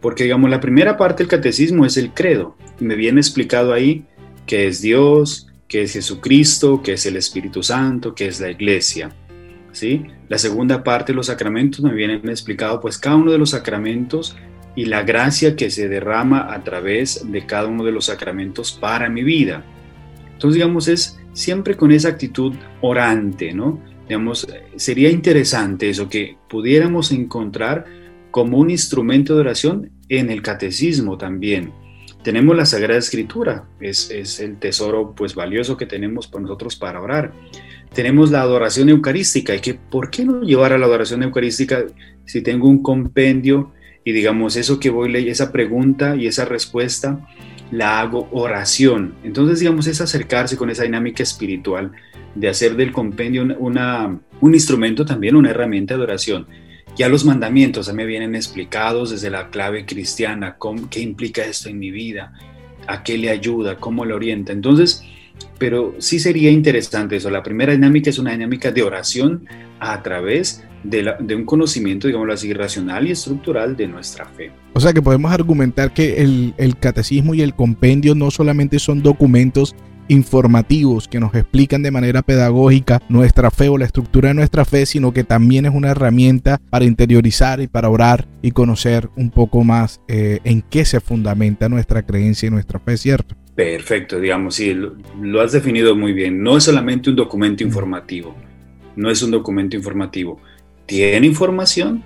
Porque 0.00 0.24
digamos, 0.24 0.50
la 0.50 0.60
primera 0.60 0.96
parte 0.96 1.22
del 1.22 1.30
catecismo 1.30 1.84
es 1.84 1.96
el 1.96 2.12
credo. 2.12 2.56
Y 2.80 2.84
me 2.84 2.94
viene 2.94 3.20
explicado 3.20 3.72
ahí 3.72 4.04
que 4.46 4.66
es 4.66 4.80
Dios, 4.80 5.48
que 5.66 5.82
es 5.82 5.92
Jesucristo, 5.92 6.82
que 6.82 6.94
es 6.94 7.06
el 7.06 7.16
Espíritu 7.16 7.62
Santo, 7.62 8.14
que 8.14 8.26
es 8.26 8.40
la 8.40 8.50
iglesia. 8.50 9.10
¿sí? 9.72 10.04
La 10.28 10.38
segunda 10.38 10.82
parte 10.82 11.12
los 11.12 11.26
sacramentos 11.26 11.80
me 11.80 11.92
vienen 11.92 12.28
explicado 12.28 12.80
pues 12.80 12.98
cada 12.98 13.16
uno 13.16 13.32
de 13.32 13.38
los 13.38 13.50
sacramentos 13.50 14.36
y 14.74 14.84
la 14.86 15.02
gracia 15.02 15.56
que 15.56 15.70
se 15.70 15.88
derrama 15.88 16.52
a 16.52 16.62
través 16.62 17.30
de 17.30 17.46
cada 17.46 17.66
uno 17.66 17.84
de 17.84 17.92
los 17.92 18.06
sacramentos 18.06 18.72
para 18.72 19.08
mi 19.08 19.22
vida. 19.22 19.64
Entonces, 20.32 20.54
digamos, 20.54 20.86
es 20.88 21.18
siempre 21.32 21.76
con 21.76 21.90
esa 21.90 22.10
actitud 22.10 22.54
orante, 22.80 23.52
¿no? 23.52 23.80
Digamos, 24.08 24.46
sería 24.76 25.10
interesante 25.10 25.90
eso, 25.90 26.08
que 26.08 26.36
pudiéramos 26.48 27.12
encontrar 27.12 27.84
como 28.30 28.58
un 28.58 28.70
instrumento 28.70 29.34
de 29.34 29.40
oración 29.40 29.90
en 30.08 30.30
el 30.30 30.42
catecismo 30.42 31.18
también. 31.18 31.72
Tenemos 32.22 32.56
la 32.56 32.66
Sagrada 32.66 32.98
Escritura, 32.98 33.68
es, 33.80 34.10
es 34.10 34.40
el 34.40 34.58
tesoro 34.58 35.14
pues 35.14 35.34
valioso 35.34 35.76
que 35.76 35.86
tenemos 35.86 36.26
para 36.26 36.42
nosotros 36.42 36.76
para 36.76 37.00
orar. 37.00 37.32
Tenemos 37.94 38.30
la 38.30 38.42
adoración 38.42 38.88
eucarística 38.88 39.54
y 39.54 39.60
que, 39.60 39.74
¿por 39.74 40.10
qué 40.10 40.24
no 40.24 40.42
llevar 40.42 40.72
a 40.72 40.78
la 40.78 40.86
adoración 40.86 41.22
eucarística 41.22 41.84
si 42.24 42.42
tengo 42.42 42.68
un 42.68 42.82
compendio 42.82 43.72
y 44.04 44.12
digamos 44.12 44.56
eso 44.56 44.80
que 44.80 44.90
voy 44.90 45.10
leyendo, 45.10 45.32
esa 45.32 45.52
pregunta 45.52 46.16
y 46.16 46.26
esa 46.26 46.46
respuesta, 46.46 47.26
la 47.70 48.00
hago 48.00 48.28
oración. 48.32 49.14
Entonces, 49.22 49.60
digamos, 49.60 49.86
es 49.86 50.00
acercarse 50.00 50.56
con 50.56 50.70
esa 50.70 50.84
dinámica 50.84 51.22
espiritual 51.22 51.92
de 52.38 52.48
hacer 52.48 52.76
del 52.76 52.92
compendio 52.92 53.42
una, 53.58 54.18
un 54.40 54.54
instrumento 54.54 55.04
también, 55.04 55.36
una 55.36 55.50
herramienta 55.50 55.96
de 55.96 56.02
oración. 56.02 56.46
Ya 56.96 57.08
los 57.08 57.24
mandamientos 57.24 57.88
a 57.88 57.92
me 57.92 58.06
vienen 58.06 58.34
explicados 58.34 59.10
desde 59.10 59.30
la 59.30 59.50
clave 59.50 59.86
cristiana, 59.86 60.56
qué 60.90 61.00
implica 61.00 61.44
esto 61.44 61.68
en 61.68 61.78
mi 61.78 61.90
vida, 61.90 62.32
a 62.86 63.02
qué 63.02 63.18
le 63.18 63.30
ayuda, 63.30 63.76
cómo 63.76 64.04
le 64.04 64.14
orienta. 64.14 64.52
Entonces, 64.52 65.04
pero 65.58 65.94
sí 65.98 66.18
sería 66.18 66.50
interesante 66.50 67.16
eso. 67.16 67.30
La 67.30 67.42
primera 67.42 67.72
dinámica 67.72 68.10
es 68.10 68.18
una 68.18 68.32
dinámica 68.32 68.70
de 68.70 68.82
oración 68.82 69.44
a 69.80 70.02
través 70.02 70.64
de, 70.84 71.34
un 71.34 71.44
conocimiento, 71.44 72.06
digámoslo 72.06 72.32
así, 72.32 72.52
racional 72.52 73.06
y 73.08 73.12
estructural 73.12 73.76
de 73.76 73.88
nuestra 73.88 74.26
fe. 74.26 74.52
O 74.74 74.80
sea 74.80 74.92
que 74.92 75.02
podemos 75.02 75.32
argumentar 75.32 75.92
que 75.92 76.22
el, 76.22 76.54
el 76.56 76.76
catecismo 76.78 77.34
y 77.34 77.42
el 77.42 77.54
compendio 77.54 78.14
no 78.14 78.30
solamente 78.30 78.78
son 78.78 79.02
documentos 79.02 79.74
informativos 80.08 81.08
que 81.08 81.20
nos 81.20 81.34
explican 81.34 81.82
de 81.82 81.90
manera 81.90 82.22
pedagógica 82.22 83.00
nuestra 83.08 83.50
fe 83.50 83.68
o 83.68 83.78
la 83.78 83.84
estructura 83.84 84.28
de 84.28 84.34
nuestra 84.34 84.64
fe, 84.64 84.86
sino 84.86 85.12
que 85.12 85.24
también 85.24 85.66
es 85.66 85.74
una 85.74 85.90
herramienta 85.90 86.60
para 86.70 86.84
interiorizar 86.84 87.60
y 87.60 87.66
para 87.66 87.88
orar 87.88 88.26
y 88.42 88.50
conocer 88.50 89.08
un 89.16 89.30
poco 89.30 89.64
más 89.64 90.00
eh, 90.08 90.40
en 90.44 90.62
qué 90.62 90.84
se 90.84 91.00
fundamenta 91.00 91.68
nuestra 91.68 92.04
creencia 92.04 92.46
y 92.46 92.50
nuestra 92.50 92.78
fe, 92.78 92.96
¿cierto? 92.96 93.36
Perfecto, 93.54 94.20
digamos, 94.20 94.54
sí, 94.54 94.72
lo, 94.72 94.94
lo 95.20 95.40
has 95.40 95.52
definido 95.52 95.96
muy 95.96 96.12
bien. 96.12 96.42
No 96.42 96.56
es 96.56 96.64
solamente 96.64 97.10
un 97.10 97.16
documento 97.16 97.64
informativo, 97.64 98.34
no 98.96 99.10
es 99.10 99.22
un 99.22 99.32
documento 99.32 99.76
informativo, 99.76 100.40
tiene 100.86 101.26
información, 101.26 102.02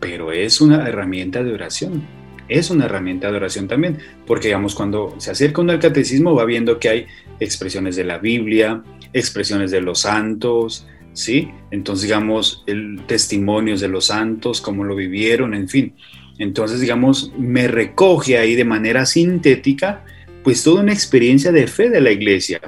pero 0.00 0.32
es 0.32 0.60
una 0.60 0.88
herramienta 0.88 1.42
de 1.42 1.52
oración. 1.52 2.02
Es 2.48 2.70
una 2.70 2.86
herramienta 2.86 3.30
de 3.30 3.36
oración 3.36 3.68
también, 3.68 3.98
porque 4.26 4.48
digamos, 4.48 4.74
cuando 4.74 5.14
se 5.18 5.30
acerca 5.30 5.60
uno 5.60 5.72
al 5.72 5.80
catecismo 5.80 6.34
va 6.34 6.44
viendo 6.44 6.78
que 6.78 6.88
hay 6.88 7.06
expresiones 7.40 7.96
de 7.96 8.04
la 8.04 8.18
Biblia, 8.18 8.82
expresiones 9.12 9.70
de 9.70 9.80
los 9.80 10.00
santos, 10.00 10.86
¿sí? 11.12 11.50
Entonces, 11.70 12.04
digamos, 12.04 12.62
el, 12.66 13.02
testimonios 13.06 13.80
de 13.80 13.88
los 13.88 14.06
santos, 14.06 14.60
cómo 14.60 14.84
lo 14.84 14.94
vivieron, 14.94 15.54
en 15.54 15.68
fin. 15.68 15.94
Entonces, 16.38 16.80
digamos, 16.80 17.32
me 17.36 17.66
recoge 17.66 18.38
ahí 18.38 18.54
de 18.54 18.64
manera 18.64 19.04
sintética, 19.04 20.04
pues 20.44 20.62
toda 20.62 20.82
una 20.82 20.92
experiencia 20.92 21.52
de 21.52 21.66
fe 21.66 21.90
de 21.90 22.00
la 22.00 22.12
iglesia, 22.12 22.60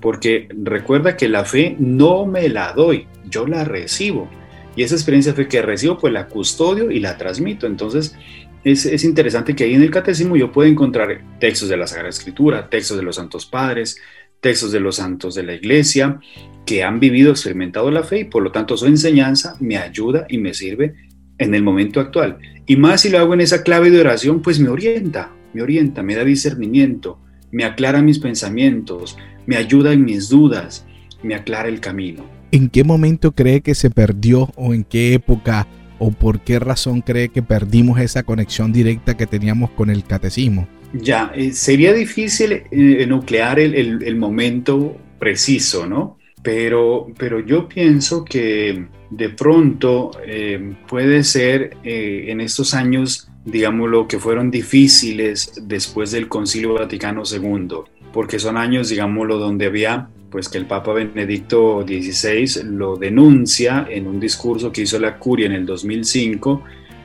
porque 0.00 0.48
recuerda 0.50 1.16
que 1.16 1.28
la 1.28 1.44
fe 1.44 1.76
no 1.78 2.26
me 2.26 2.48
la 2.48 2.72
doy, 2.72 3.06
yo 3.28 3.46
la 3.46 3.64
recibo. 3.64 4.28
Y 4.74 4.82
esa 4.82 4.94
experiencia 4.94 5.34
fue 5.34 5.48
que 5.48 5.60
recibo, 5.60 5.98
pues 5.98 6.12
la 6.12 6.28
custodio 6.28 6.90
y 6.90 7.00
la 7.00 7.18
transmito. 7.18 7.66
Entonces, 7.66 8.16
es, 8.64 8.86
es, 8.86 9.04
interesante 9.04 9.54
que 9.54 9.64
ahí 9.64 9.74
en 9.74 9.82
el 9.82 9.90
catecismo 9.90 10.36
yo 10.36 10.52
puedo 10.52 10.68
encontrar 10.68 11.22
textos 11.40 11.68
de 11.68 11.76
la 11.76 11.86
Sagrada 11.86 12.10
Escritura, 12.10 12.68
textos 12.68 12.96
de 12.96 13.02
los 13.02 13.16
santos 13.16 13.46
padres, 13.46 13.96
textos 14.40 14.72
de 14.72 14.80
los 14.80 14.96
santos 14.96 15.34
de 15.34 15.44
la 15.44 15.54
iglesia, 15.54 16.18
que 16.66 16.82
han 16.82 17.00
vivido, 17.00 17.30
experimentado 17.30 17.90
la 17.90 18.02
fe 18.02 18.20
y 18.20 18.24
por 18.24 18.42
lo 18.42 18.52
tanto 18.52 18.76
su 18.76 18.86
enseñanza 18.86 19.56
me 19.60 19.78
ayuda 19.78 20.26
y 20.28 20.38
me 20.38 20.52
sirve 20.52 20.94
en 21.38 21.54
el 21.54 21.62
momento 21.62 22.00
actual. 22.00 22.38
Y 22.66 22.76
más 22.76 23.02
si 23.02 23.10
lo 23.10 23.18
hago 23.18 23.34
en 23.34 23.40
esa 23.40 23.62
clave 23.62 23.90
de 23.90 24.00
oración, 24.00 24.42
pues 24.42 24.60
me 24.60 24.68
orienta, 24.68 25.32
me 25.54 25.62
orienta, 25.62 26.02
me 26.02 26.14
da 26.14 26.24
discernimiento, 26.24 27.18
me 27.50 27.64
aclara 27.64 28.02
mis 28.02 28.18
pensamientos, 28.18 29.16
me 29.46 29.56
ayuda 29.56 29.92
en 29.92 30.04
mis 30.04 30.28
dudas, 30.28 30.86
me 31.22 31.34
aclara 31.34 31.68
el 31.68 31.80
camino. 31.80 32.24
¿En 32.50 32.68
qué 32.68 32.84
momento 32.84 33.32
cree 33.32 33.60
que 33.60 33.74
se 33.74 33.90
perdió 33.90 34.50
o 34.56 34.74
en 34.74 34.84
qué 34.84 35.14
época 35.14 35.66
o 36.04 36.10
por 36.10 36.40
qué 36.40 36.58
razón 36.58 37.00
cree 37.00 37.28
que 37.28 37.42
perdimos 37.42 38.00
esa 38.00 38.24
conexión 38.24 38.72
directa 38.72 39.16
que 39.16 39.28
teníamos 39.28 39.70
con 39.70 39.88
el 39.88 40.02
catecismo? 40.02 40.66
Ya, 40.92 41.32
eh, 41.36 41.52
sería 41.52 41.92
difícil 41.92 42.64
eh, 42.72 43.06
nuclear 43.06 43.60
el, 43.60 44.16
momento 44.16 44.96
preciso, 45.20 45.86
¿no? 45.86 46.18
Pero, 46.42 47.06
pero 47.16 47.38
yo 47.38 47.68
pienso 47.68 48.24
que 48.24 48.84
de 49.10 49.28
pronto 49.28 50.10
eh, 50.26 50.74
puede 50.88 51.22
ser 51.22 51.76
en 51.84 52.40
estos 52.40 52.74
años, 52.74 53.28
digámoslo, 53.44 54.08
que 54.08 54.18
fueron 54.18 54.50
difíciles 54.50 55.52
después 55.62 56.10
del 56.10 56.26
Concilio 56.26 56.74
Vaticano 56.74 57.22
II, 57.24 57.84
porque 58.12 58.38
son 58.38 58.56
años, 58.56 58.88
digámoslo, 58.88 59.38
donde 59.38 59.66
había 59.66 60.08
pues 60.30 60.48
que 60.48 60.56
el 60.56 60.66
Papa 60.66 60.94
Benedicto 60.94 61.84
XVI 61.86 62.64
lo 62.64 62.96
denuncia 62.96 63.86
en 63.88 64.06
un 64.06 64.18
discurso 64.18 64.72
que 64.72 64.82
hizo 64.82 64.98
la 64.98 65.18
curia 65.18 65.46
en 65.46 65.52
el 65.52 65.66
2005, 65.66 66.62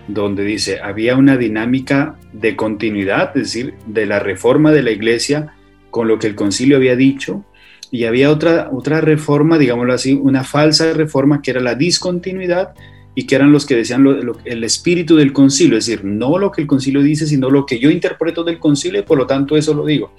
donde 0.07 0.43
dice, 0.45 0.79
había 0.79 1.17
una 1.17 1.35
dinámica 1.35 2.17
de 2.31 2.55
continuidad, 2.55 3.35
es 3.35 3.43
decir, 3.43 3.73
de 3.85 4.05
la 4.05 4.19
reforma 4.19 4.71
de 4.71 4.81
la 4.81 4.91
Iglesia 4.91 5.53
con 5.91 6.07
lo 6.07 6.19
que 6.19 6.27
el 6.27 6.35
concilio 6.35 6.77
había 6.77 6.95
dicho, 6.95 7.43
y 7.91 8.05
había 8.05 8.31
otra, 8.31 8.69
otra 8.71 9.01
reforma, 9.01 9.57
digámoslo 9.57 9.93
así, 9.93 10.13
una 10.13 10.43
falsa 10.43 10.93
reforma 10.93 11.41
que 11.41 11.51
era 11.51 11.61
la 11.61 11.75
discontinuidad 11.75 12.73
y 13.15 13.25
que 13.25 13.35
eran 13.35 13.51
los 13.51 13.65
que 13.65 13.75
decían 13.75 14.05
el 14.45 14.63
espíritu 14.63 15.15
del 15.15 15.33
concilio, 15.33 15.77
es 15.77 15.85
decir, 15.85 16.05
no 16.05 16.37
lo 16.37 16.51
que 16.51 16.61
el 16.61 16.67
concilio 16.67 17.01
dice, 17.01 17.25
sino 17.25 17.49
lo 17.49 17.65
que 17.65 17.79
yo 17.79 17.89
interpreto 17.89 18.43
del 18.43 18.59
concilio 18.59 18.99
y 18.99 19.03
por 19.03 19.17
lo 19.17 19.25
tanto 19.25 19.57
eso 19.57 19.73
lo 19.73 19.85
digo. 19.85 20.13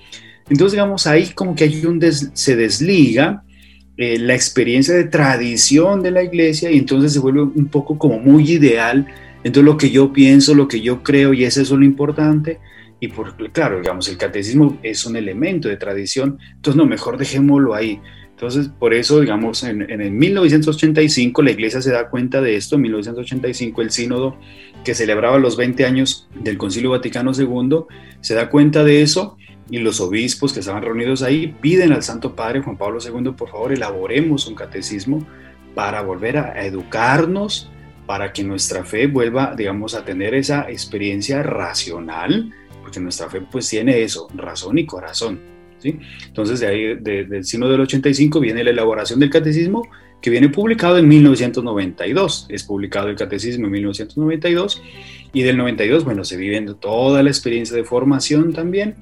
Entonces, 0.50 0.72
digamos, 0.72 1.06
ahí 1.06 1.28
como 1.34 1.54
que 1.54 1.64
hay 1.64 1.84
un 1.84 2.00
se 2.02 2.56
desliga 2.56 3.42
eh, 3.96 4.18
la 4.18 4.34
experiencia 4.34 4.94
de 4.94 5.04
tradición 5.04 6.02
de 6.02 6.10
la 6.10 6.22
iglesia 6.22 6.70
y 6.70 6.78
entonces 6.78 7.12
se 7.12 7.18
vuelve 7.18 7.42
un 7.42 7.66
poco 7.66 7.98
como 7.98 8.18
muy 8.18 8.50
ideal. 8.50 9.06
Entonces, 9.44 9.64
lo 9.64 9.76
que 9.76 9.90
yo 9.90 10.12
pienso, 10.12 10.54
lo 10.54 10.68
que 10.68 10.80
yo 10.80 11.02
creo 11.02 11.34
y 11.34 11.44
eso 11.44 11.60
es 11.60 11.70
lo 11.70 11.84
importante. 11.84 12.58
Y 13.00 13.08
por, 13.08 13.36
claro, 13.52 13.80
digamos, 13.80 14.08
el 14.08 14.16
catecismo 14.16 14.78
es 14.82 15.04
un 15.06 15.16
elemento 15.16 15.68
de 15.68 15.76
tradición, 15.76 16.38
entonces 16.56 16.76
no, 16.76 16.86
mejor 16.86 17.16
dejémoslo 17.16 17.74
ahí. 17.74 18.00
Entonces, 18.30 18.68
por 18.68 18.94
eso, 18.94 19.20
digamos, 19.20 19.62
en, 19.64 19.82
en 19.90 20.00
el 20.00 20.12
1985 20.12 21.42
la 21.42 21.50
iglesia 21.50 21.82
se 21.82 21.90
da 21.90 22.08
cuenta 22.08 22.40
de 22.40 22.56
esto, 22.56 22.76
en 22.76 22.82
1985 22.82 23.82
el 23.82 23.90
sínodo 23.90 24.36
que 24.84 24.94
celebraba 24.94 25.38
los 25.38 25.56
20 25.56 25.84
años 25.84 26.28
del 26.40 26.56
Concilio 26.56 26.90
Vaticano 26.90 27.32
II 27.36 27.84
se 28.20 28.34
da 28.34 28.48
cuenta 28.48 28.84
de 28.84 29.02
eso 29.02 29.36
y 29.70 29.78
los 29.78 30.00
obispos 30.00 30.52
que 30.52 30.60
estaban 30.60 30.82
reunidos 30.82 31.22
ahí 31.22 31.54
piden 31.60 31.92
al 31.92 32.02
Santo 32.02 32.34
Padre 32.34 32.62
Juan 32.62 32.76
Pablo 32.76 32.98
II, 33.04 33.32
por 33.32 33.50
favor, 33.50 33.72
elaboremos 33.72 34.46
un 34.46 34.54
catecismo 34.54 35.26
para 35.74 36.02
volver 36.02 36.38
a 36.38 36.64
educarnos, 36.64 37.70
para 38.06 38.32
que 38.32 38.42
nuestra 38.42 38.84
fe 38.84 39.06
vuelva, 39.06 39.54
digamos, 39.56 39.94
a 39.94 40.04
tener 40.04 40.34
esa 40.34 40.70
experiencia 40.70 41.42
racional, 41.42 42.52
porque 42.80 43.00
nuestra 43.00 43.28
fe 43.28 43.42
pues 43.42 43.68
tiene 43.68 44.02
eso, 44.02 44.28
razón 44.34 44.78
y 44.78 44.86
corazón. 44.86 45.40
¿sí? 45.78 45.98
Entonces, 46.26 46.60
de 46.60 46.66
ahí, 46.66 46.94
del 46.96 47.44
signo 47.44 47.68
del 47.68 47.82
85 47.82 48.40
viene 48.40 48.64
la 48.64 48.70
elaboración 48.70 49.20
del 49.20 49.28
catecismo, 49.28 49.86
que 50.22 50.30
viene 50.30 50.48
publicado 50.48 50.98
en 50.98 51.06
1992. 51.06 52.46
Es 52.48 52.64
publicado 52.64 53.08
el 53.08 53.16
catecismo 53.16 53.66
en 53.66 53.72
1992 53.72 54.82
y 55.32 55.42
del 55.42 55.58
92, 55.58 56.04
bueno, 56.04 56.24
se 56.24 56.38
viviendo 56.38 56.74
toda 56.74 57.22
la 57.22 57.28
experiencia 57.28 57.76
de 57.76 57.84
formación 57.84 58.52
también 58.54 58.96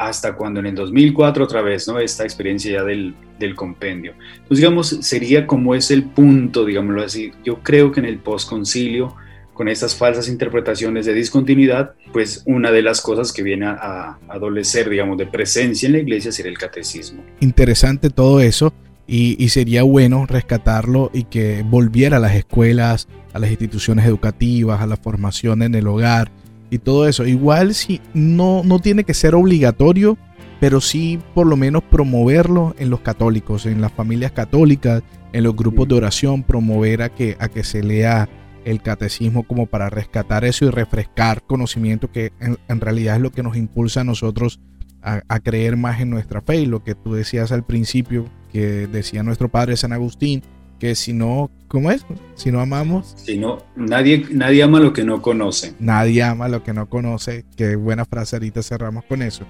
hasta 0.00 0.34
cuando 0.34 0.60
en 0.60 0.66
el 0.66 0.74
2004 0.74 1.44
otra 1.44 1.60
vez, 1.60 1.86
¿no? 1.86 1.98
Esta 1.98 2.24
experiencia 2.24 2.72
ya 2.72 2.84
del, 2.84 3.14
del 3.38 3.54
compendio. 3.54 4.14
Entonces, 4.32 4.56
digamos, 4.56 4.88
sería 5.02 5.46
como 5.46 5.74
es 5.74 5.90
el 5.90 6.04
punto, 6.04 6.64
digámoslo 6.64 7.02
así. 7.02 7.32
Yo 7.44 7.58
creo 7.62 7.92
que 7.92 8.00
en 8.00 8.06
el 8.06 8.18
postconcilio, 8.18 9.14
con 9.52 9.68
estas 9.68 9.94
falsas 9.94 10.26
interpretaciones 10.28 11.04
de 11.04 11.12
discontinuidad, 11.12 11.92
pues 12.14 12.42
una 12.46 12.72
de 12.72 12.80
las 12.80 13.02
cosas 13.02 13.30
que 13.30 13.42
viene 13.42 13.66
a, 13.66 14.16
adolecer, 14.28 14.88
digamos, 14.88 15.18
de 15.18 15.26
presencia 15.26 15.86
en 15.86 15.92
la 15.92 15.98
iglesia 15.98 16.32
sería 16.32 16.50
el 16.50 16.56
catecismo. 16.56 17.22
Interesante 17.40 18.08
todo 18.08 18.40
eso. 18.40 18.72
Y, 19.06 19.36
y, 19.44 19.48
sería 19.48 19.82
bueno 19.82 20.24
rescatarlo 20.24 21.10
y 21.12 21.24
que 21.24 21.64
volviera 21.68 22.18
a 22.18 22.20
las 22.20 22.36
escuelas, 22.36 23.08
a 23.32 23.40
las 23.40 23.50
instituciones 23.50 24.06
educativas, 24.06 24.80
a 24.80 24.86
la 24.86 24.96
formación 24.96 25.62
en 25.62 25.74
el 25.74 25.88
hogar, 25.88 26.30
y 26.70 26.78
todo 26.78 27.08
eso. 27.08 27.26
Igual 27.26 27.74
si 27.74 28.00
no, 28.14 28.62
no 28.64 28.78
tiene 28.78 29.04
que 29.04 29.14
ser 29.14 29.34
obligatorio 29.34 30.16
pero 30.60 30.82
sí 30.82 31.18
por 31.34 31.46
lo 31.46 31.56
menos 31.56 31.82
promoverlo 31.82 32.76
en 32.78 32.90
los 32.90 33.00
católicos, 33.00 33.66
en 33.66 33.80
las 33.80 33.92
familias 33.92 34.32
católicas, 34.32 35.02
en 35.32 35.42
los 35.42 35.56
grupos 35.56 35.88
de 35.88 35.94
oración, 35.94 36.42
promover 36.42 37.02
a 37.02 37.08
que, 37.08 37.36
a 37.40 37.48
que 37.48 37.64
se 37.64 37.82
lea 37.82 38.28
el 38.66 38.82
catecismo 38.82 39.44
como 39.44 39.66
para 39.66 39.88
rescatar 39.88 40.44
eso 40.44 40.66
y 40.66 40.70
refrescar 40.70 41.42
conocimiento 41.42 42.12
que 42.12 42.32
en, 42.40 42.80
realidad 42.80 43.16
es 43.16 43.22
lo 43.22 43.32
que 43.32 43.42
nos 43.42 43.56
impulsa 43.56 44.02
a 44.02 44.04
nosotros 44.04 44.60
a, 45.00 45.22
a, 45.28 45.40
creer 45.40 45.78
más 45.78 45.98
en 46.00 46.10
nuestra 46.10 46.42
fe 46.42 46.56
y 46.60 46.66
lo 46.66 46.84
que 46.84 46.94
tú 46.94 47.14
decías 47.14 47.52
al 47.52 47.64
principio, 47.64 48.26
que 48.52 48.86
decía 48.86 49.22
nuestro 49.22 49.48
padre 49.48 49.78
San 49.78 49.94
Agustín, 49.94 50.42
que 50.80 50.96
si 50.96 51.12
no, 51.12 51.50
¿cómo 51.68 51.92
es? 51.92 52.04
Si 52.34 52.50
no 52.50 52.60
amamos. 52.60 53.14
Si 53.16 53.38
no, 53.38 53.58
nadie, 53.76 54.26
nadie 54.32 54.64
ama 54.64 54.80
lo 54.80 54.92
que 54.92 55.04
no 55.04 55.22
conoce. 55.22 55.74
Nadie 55.78 56.24
ama 56.24 56.48
lo 56.48 56.64
que 56.64 56.72
no 56.72 56.88
conoce. 56.88 57.44
Qué 57.56 57.76
buena 57.76 58.04
frase, 58.04 58.34
ahorita 58.34 58.62
cerramos 58.64 59.04
con 59.04 59.22
eso. 59.22 59.44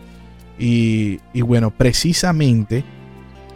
Y, 0.58 1.20
y 1.32 1.40
bueno, 1.40 1.70
precisamente 1.70 2.84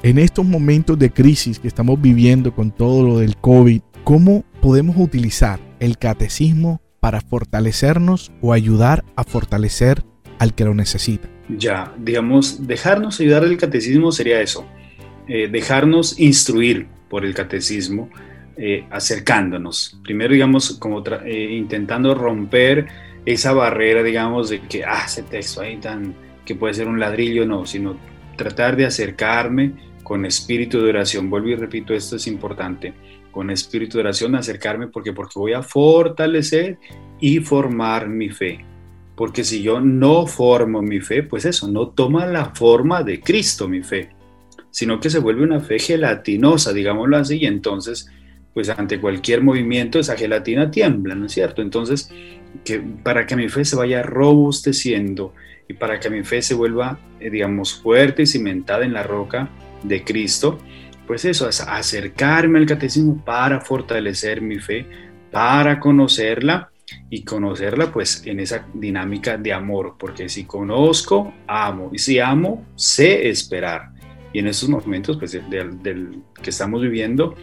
en 0.02 0.19
estos 0.19 0.47
momentos 0.47 0.99
de 0.99 1.11
crisis 1.11 1.59
que 1.59 1.69
estamos 1.69 2.00
viviendo 2.00 2.54
con 2.54 2.71
todo 2.71 3.07
lo 3.07 3.19
del 3.19 3.37
COVID, 3.37 3.83
¿cómo 4.04 4.45
podemos 4.62 4.97
utilizar 4.97 5.61
el 5.81 5.99
catecismo 5.99 6.81
para 7.00 7.21
fortalecernos 7.21 8.33
o 8.40 8.52
ayudar 8.52 9.04
a 9.16 9.25
fortalecer 9.25 10.02
al 10.38 10.54
que 10.54 10.64
lo 10.64 10.75
necesita? 10.75 11.28
Ya, 11.49 11.93
digamos, 11.99 12.66
dejarnos 12.66 13.21
ayudar 13.21 13.45
el 13.45 13.59
catecismo 13.59 14.12
sería 14.12 14.40
eso, 14.40 14.64
eh, 15.28 15.49
dejarnos 15.49 16.19
instruir 16.19 16.87
por 17.14 17.25
el 17.25 17.33
catecismo, 17.33 18.11
eh, 18.56 18.87
acercándonos. 18.90 19.97
Primero, 20.02 20.33
digamos, 20.33 20.73
como 20.80 21.00
eh, 21.25 21.52
intentando 21.52 22.12
romper 22.12 22.88
esa 23.25 23.52
barrera, 23.52 24.02
digamos, 24.02 24.49
de 24.49 24.62
que, 24.62 24.83
ah, 24.85 25.04
ese 25.06 25.23
texto 25.23 25.61
ahí 25.61 25.76
tan, 25.76 26.12
que 26.44 26.56
puede 26.56 26.75
ser 26.75 26.88
un 26.88 26.99
ladrillo, 26.99 27.47
no, 27.47 27.66
sino 27.66 27.97
tratar 28.37 28.75
de 28.75 28.87
acercarme 28.87 29.75
con 30.02 30.26
espíritu 30.26 30.83
de 30.83 30.88
oración. 30.88 31.30
Vuelvo 31.30 31.50
y 31.50 31.54
repito, 31.54 31.94
esto 31.94 32.16
es 32.16 32.26
importante. 32.26 32.92
Con 33.30 33.49
espíritu 33.49 33.99
de 33.99 34.00
oración 34.02 34.35
acercarme 34.35 34.88
porque 34.88 35.12
porque 35.12 35.38
voy 35.38 35.52
a 35.52 35.62
fortalecer 35.62 36.78
y 37.21 37.38
formar 37.38 38.09
mi 38.09 38.30
fe. 38.30 38.64
Porque 39.14 39.44
si 39.44 39.62
yo 39.62 39.80
no 39.80 40.26
formo 40.26 40.83
mi 40.83 40.99
fe, 40.99 41.23
pues 41.23 41.44
eso, 41.44 41.68
no 41.68 41.90
toma 41.90 42.26
la 42.26 42.47
forma 42.47 43.04
de 43.04 43.21
Cristo 43.21 43.68
mi 43.68 43.85
fe 43.85 44.11
sino 44.75 44.99
que 44.99 45.09
se 45.09 45.21
vuelve 45.21 45.45
una 45.45 45.61
fe 45.61 45.78
gelatinosa, 45.78 46.73
digámoslo 46.73 47.16
así, 47.16 47.37
y 47.37 47.47
entonces, 47.47 48.11
pues 48.52 48.69
ante 48.69 49.00
cualquier 49.00 49.40
movimiento 49.40 50.00
esa 50.00 50.16
gelatina 50.16 50.73
tiembla, 50.73 51.14
¿no 51.14 51.26
es 51.26 51.33
cierto? 51.33 51.62
Entonces, 51.62 52.11
que 52.64 52.81
para 52.81 53.25
que 53.25 53.37
mi 53.37 53.49
fe 53.49 53.64
se 53.64 53.76
vaya 53.76 54.02
robusteciendo 54.02 55.33
y 55.69 55.75
para 55.75 56.00
que 56.00 56.11
mi 56.11 56.25
fe 56.25 56.43
se 56.43 56.54
vuelva, 56.54 56.99
eh, 57.21 57.31
digamos, 57.31 57.81
fuerte 57.81 58.23
y 58.23 58.26
cimentada 58.26 58.85
en 58.85 58.93
la 58.93 59.04
roca 59.04 59.49
de 59.85 60.02
Cristo, 60.02 60.59
pues 61.07 61.25
eso, 61.25 61.49
es 61.49 61.61
acercarme 61.61 62.59
al 62.59 62.66
catecismo 62.66 63.25
para 63.25 63.61
fortalecer 63.61 64.40
mi 64.40 64.59
fe, 64.59 64.87
para 65.31 65.78
conocerla 65.78 66.73
y 67.11 67.23
conocerla 67.23 67.93
pues 67.93 68.26
en 68.26 68.40
esa 68.40 68.66
dinámica 68.75 69.37
de 69.37 69.52
amor, 69.52 69.95
porque 69.97 70.28
si 70.28 70.47
conozco, 70.47 71.33
amo, 71.47 71.90
y 71.93 71.99
si 72.00 72.19
amo, 72.19 72.66
sé 72.75 73.28
esperar. 73.28 73.93
Y 74.35 74.41
en 74.41 74.49
estos 74.49 74.69
momentos 74.69 75.17
pues, 75.17 75.33
del, 75.33 76.23
que 76.43 76.50
estamos 76.50 76.83
viviendo, 76.83 77.37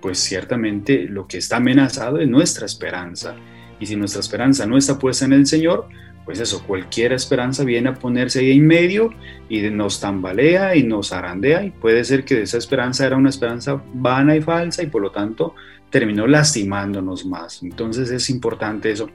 pues 0.00 0.18
ciertamente 0.18 1.08
lo 1.08 1.26
que 1.26 1.38
está 1.38 1.56
amenazado 1.56 2.20
es 2.20 2.28
nuestra 2.28 2.66
esperanza. 2.66 3.34
Y 3.80 3.86
si 3.86 3.96
nuestra 3.96 4.20
esperanza 4.20 4.66
no 4.66 4.76
está 4.76 4.98
puesta 4.98 5.24
en 5.24 5.32
el 5.32 5.46
Señor, 5.46 5.88
pues 6.26 6.40
eso, 6.40 6.62
cualquier 6.66 7.14
esperanza 7.14 7.64
viene 7.64 7.88
a 7.88 7.94
ponerse 7.94 8.40
ahí 8.40 8.52
en 8.52 8.66
medio 8.66 9.10
y 9.48 9.62
nos 9.62 10.00
tambalea 10.00 10.76
y 10.76 10.82
nos 10.82 11.12
arandea 11.12 11.64
y 11.64 11.70
puede 11.70 12.04
ser 12.04 12.24
que 12.24 12.42
esa 12.42 12.58
esperanza 12.58 13.06
era 13.06 13.16
una 13.16 13.30
esperanza 13.30 13.82
vana 13.94 14.36
y 14.36 14.42
falsa 14.42 14.82
y 14.82 14.86
por 14.86 15.00
lo 15.00 15.10
tanto 15.10 15.54
terminó 15.88 16.26
lastimándonos 16.26 17.24
más. 17.24 17.62
Entonces 17.62 18.10
es 18.10 18.28
importante 18.28 18.90
eso. 18.90 19.08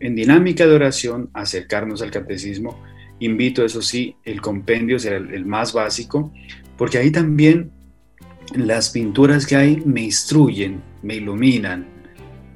En 0.00 0.14
dinámica 0.14 0.66
de 0.66 0.74
oración, 0.74 1.30
acercarnos 1.32 2.02
al 2.02 2.10
catecismo 2.10 2.78
invito, 3.20 3.64
eso 3.64 3.82
sí, 3.82 4.16
el 4.24 4.40
compendio 4.40 4.98
será 4.98 5.16
el, 5.16 5.46
más 5.46 5.72
básico, 5.72 6.32
porque 6.76 6.98
ahí 6.98 7.10
también 7.10 7.70
las 8.54 8.90
pinturas 8.90 9.46
que 9.46 9.56
hay 9.56 9.82
me 9.84 10.02
instruyen, 10.02 10.80
me 11.02 11.16
iluminan, 11.16 11.86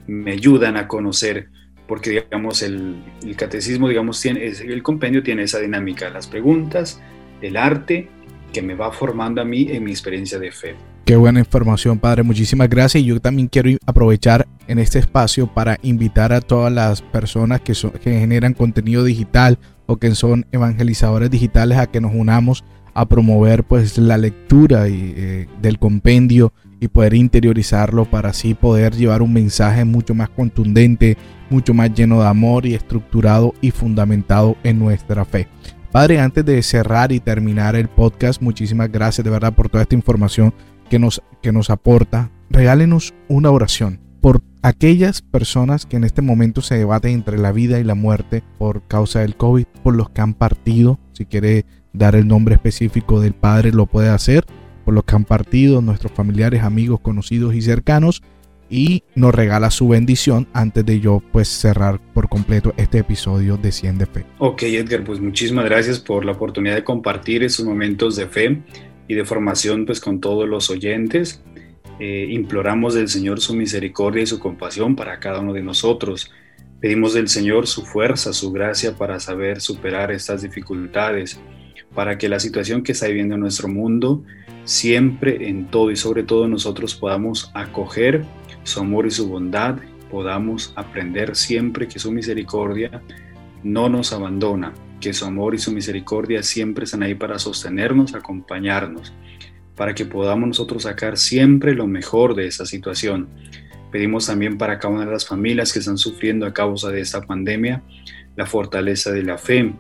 me 0.07 0.33
ayudan 0.33 0.77
a 0.77 0.89
conocer, 0.89 1.49
porque 1.87 2.11
digamos 2.11 2.63
el, 2.63 2.97
catecismo, 3.37 3.89
digamos, 3.89 4.21
tiene, 4.21 4.47
el 4.47 4.83
compendio 4.83 5.23
tiene 5.23 5.43
esa 5.43 5.59
dinámica, 5.59 6.11
las 6.11 6.27
preguntas, 6.27 7.01
el 7.41 7.57
arte 7.57 8.09
que 8.53 8.63
me 8.63 8.75
va 8.75 8.93
formando 8.93 9.41
a 9.41 9.45
mí 9.45 9.67
en 9.71 9.85
mi 9.85 9.91
experiencia 9.91 10.39
de 10.39 10.53
fe. 10.53 10.77
Qué 11.05 11.17
buena 11.17 11.41
información, 11.41 11.99
Padre. 11.99 12.23
Muchísimas 12.23 12.69
gracias. 12.69 13.03
Y 13.03 13.07
yo 13.07 13.21
también 13.21 13.49
quiero 13.49 13.71
aprovechar 13.87 14.47
en 14.69 14.79
este 14.79 15.01
espacio 15.01 15.49
para 15.49 15.79
invitar 15.83 16.33
a 16.33 16.41
todas 16.41 16.73
las 16.73 17.03
personas 17.03 17.61
que, 17.61 17.73
que 18.03 18.21
generan 18.21 18.55
contenido 18.55 19.03
digital 19.03 19.59
que 19.99 20.15
son 20.15 20.47
evangelizadores 20.53 21.31
digitales 21.31 21.79
a 21.79 21.87
que 21.87 22.01
nos 22.01 22.13
unamos 22.15 22.65
a 22.95 23.07
promover 23.07 23.65
pues 23.65 23.99
la 23.99 24.19
lectura 24.19 24.89
y, 24.89 25.15
eh, 25.17 25.49
del 25.61 25.79
compendio 25.79 26.53
y 26.81 26.89
poder 26.89 27.15
interiorizarlo 27.15 28.05
para 28.05 28.31
así 28.31 28.55
poder 28.55 28.95
llevar 28.95 29.23
un 29.23 29.33
mensaje 29.33 29.85
mucho 29.85 30.15
más 30.15 30.29
contundente, 30.29 31.17
mucho 31.49 31.75
más 31.75 31.95
lleno 31.95 32.21
de 32.21 32.27
amor 32.27 32.67
y 32.67 32.75
estructurado 32.75 33.55
y 33.61 33.71
fundamentado 33.71 34.57
en 34.65 34.79
nuestra 34.79 35.25
fe. 35.25 35.49
Padre, 35.91 36.21
antes 36.21 36.45
de 36.45 36.63
cerrar 36.63 37.13
y 37.13 37.21
terminar 37.21 37.77
el 37.77 37.89
podcast, 37.89 38.43
muchísimas 38.43 38.91
gracias 38.91 39.25
de 39.25 39.31
verdad 39.31 39.55
por 39.55 39.69
toda 39.69 39.83
esta 39.83 39.95
información 39.95 40.53
que 40.91 40.99
nos, 40.99 41.23
que 41.41 41.53
nos 41.53 41.71
aporta. 41.71 42.31
Regálenos 42.51 43.15
una 43.29 43.51
oración 43.51 44.01
por 44.23 44.41
aquellas 44.63 45.21
personas 45.21 45.85
que 45.85 45.97
en 45.97 46.05
este 46.05 46.23
momento 46.23 46.63
se 46.63 46.79
debaten 46.79 47.11
entre 47.11 47.39
la 47.39 47.51
vida 47.51 47.81
y 47.81 47.85
la 47.85 47.97
muerte 47.97 48.43
por 48.57 48.87
causa 48.87 49.21
del 49.21 49.37
COVID, 49.37 49.67
por 49.83 49.97
los 49.97 50.11
que 50.11 50.21
han 50.21 50.33
partido, 50.33 51.01
si 51.13 51.27
quiere 51.27 51.67
dar 51.93 52.15
el 52.15 52.29
nombre 52.29 52.55
específico 52.55 53.21
del 53.21 53.35
Padre 53.35 53.73
lo 53.73 53.87
puede 53.87 54.09
hacer, 54.09 54.47
por 54.85 54.95
los 54.95 55.03
que 55.05 55.17
han 55.17 55.25
partido, 55.25 55.83
nuestros 55.83 56.13
familiares, 56.13 56.63
amigos, 56.63 57.01
conocidos 57.01 57.55
y 57.55 57.63
cercanos, 57.63 58.23
y 58.71 59.03
nos 59.17 59.35
regala 59.35 59.73
su 59.73 59.89
bendición 59.89 60.47
antes 60.53 60.87
de 60.87 61.01
yo 61.01 61.21
pues 61.33 61.49
cerrar 61.49 62.01
por 62.15 62.29
completo 62.29 62.73
este 62.77 62.99
episodio 62.99 63.57
de 63.57 63.73
Cien 63.73 63.99
de 63.99 64.07
Fe. 64.07 64.25
Ok 64.39 64.63
Edgar, 64.63 65.03
pues 65.05 65.21
muchísimas 65.21 65.65
gracias 65.65 65.99
por 65.99 66.25
la 66.25 66.33
oportunidad 66.33 66.77
de 66.77 66.85
compartir 66.85 67.43
esos 67.43 67.67
momentos 67.67 68.17
de 68.17 68.29
fe 68.29 68.63
y 69.09 69.15
de 69.15 69.25
formación 69.25 69.85
pues 69.85 70.01
con 70.01 70.21
todos 70.21 70.49
los 70.49 70.71
oyentes. 70.71 71.43
Eh, 71.99 72.27
imploramos 72.31 72.95
del 72.95 73.09
Señor 73.09 73.41
su 73.41 73.55
misericordia 73.55 74.23
y 74.23 74.27
su 74.27 74.39
compasión 74.39 74.97
para 74.97 75.21
cada 75.21 75.41
uno 75.41 75.53
de 75.53 75.63
nosotros. 75.63 76.33
Pedimos 76.81 77.15
del 77.15 77.29
Señor 77.29 77.67
su 77.67 77.85
fuerza, 77.85 78.33
su 78.33 78.51
gracia 78.51 78.97
para 78.97 79.21
saber 79.21 79.61
superar 79.61 80.11
estas 80.11 80.43
dificultades, 80.43 81.41
para 81.95 82.19
que 82.19 82.29
la 82.29 82.41
situación 82.41 82.83
que 82.83 82.93
está 82.93 83.07
viviendo 83.07 83.37
nuestro 83.37 83.69
mundo, 83.69 84.25
siempre, 84.65 85.49
en 85.49 85.67
todo 85.67 85.91
y 85.91 85.97
sobre 85.97 86.23
todo 86.23 86.49
nosotros 86.49 86.95
podamos 86.95 87.51
acoger 87.55 88.25
su 88.65 88.81
amor 88.81 89.07
y 89.07 89.11
su 89.11 89.29
bondad, 89.29 89.77
podamos 90.11 90.73
aprender 90.77 91.37
siempre 91.37 91.87
que 91.87 91.99
su 91.99 92.11
misericordia 92.11 93.03
no 93.63 93.89
nos 93.89 94.13
abandona, 94.13 94.73
que 95.01 95.13
su 95.13 95.25
amor 95.25 95.55
y 95.55 95.59
su 95.59 95.73
misericordia 95.73 96.43
siempre 96.43 96.85
están 96.85 97.03
ahí 97.03 97.15
para 97.15 97.39
sostenernos, 97.39 98.15
acompañarnos 98.15 99.13
para 99.83 99.97
que 99.97 100.05
podamos 100.05 100.47
nosotros 100.47 100.85
sacar 100.85 101.19
siempre 101.19 101.75
lo 101.75 101.89
mejor 101.89 102.37
de 102.37 102.47
esta 102.47 102.65
situación. 102.65 103.27
Pedimos 103.91 104.29
también 104.29 104.57
para 104.57 104.79
cada 104.79 104.95
una 104.95 105.05
de 105.05 105.11
las 105.11 105.27
familias 105.27 105.73
que 105.73 105.81
están 105.81 105.99
sufriendo 105.99 106.47
a 106.47 106.55
causa 106.55 106.91
de 106.91 107.01
esta 107.01 107.21
pandemia 107.23 107.83
la 108.37 108.47
fortaleza 108.47 109.11
de 109.11 109.25
la 109.25 109.39
fe, 109.39 109.75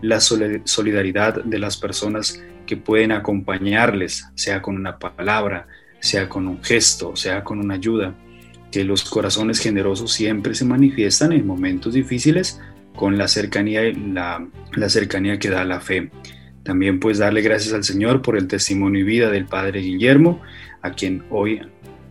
la 0.00 0.20
solidaridad 0.20 1.44
de 1.44 1.58
las 1.58 1.76
personas 1.76 2.42
que 2.64 2.78
pueden 2.78 3.12
acompañarles, 3.12 4.24
sea 4.36 4.62
con 4.62 4.76
una 4.76 4.98
palabra, 4.98 5.66
sea 6.00 6.30
con 6.30 6.48
un 6.48 6.64
gesto, 6.64 7.14
sea 7.14 7.44
con 7.44 7.60
una 7.60 7.74
ayuda. 7.74 8.14
Que 8.70 8.84
los 8.84 9.04
corazones 9.04 9.60
generosos 9.60 10.14
siempre 10.14 10.54
se 10.54 10.64
manifiestan 10.64 11.32
en 11.32 11.46
momentos 11.46 11.92
difíciles 11.92 12.58
con 12.96 13.18
la 13.18 13.28
cercanía, 13.28 13.82
la, 13.82 14.48
la 14.72 14.88
cercanía 14.88 15.38
que 15.38 15.50
da 15.50 15.62
la 15.66 15.80
fe. 15.80 16.10
También 16.62 17.00
pues 17.00 17.18
darle 17.18 17.42
gracias 17.42 17.74
al 17.74 17.84
Señor 17.84 18.22
por 18.22 18.36
el 18.36 18.46
testimonio 18.46 19.00
y 19.00 19.04
vida 19.04 19.30
del 19.30 19.46
Padre 19.46 19.80
Guillermo, 19.80 20.40
a 20.80 20.92
quien 20.92 21.24
hoy 21.30 21.60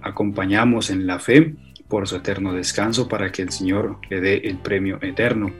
acompañamos 0.01 0.89
en 0.89 1.07
la 1.07 1.19
fe 1.19 1.55
por 1.87 2.07
su 2.07 2.17
eterno 2.17 2.53
descanso 2.53 3.07
para 3.07 3.31
que 3.31 3.41
el 3.41 3.51
Señor 3.51 3.97
le 4.09 4.21
dé 4.21 4.37
el 4.45 4.57
premio 4.57 4.97
eterno. 5.01 5.51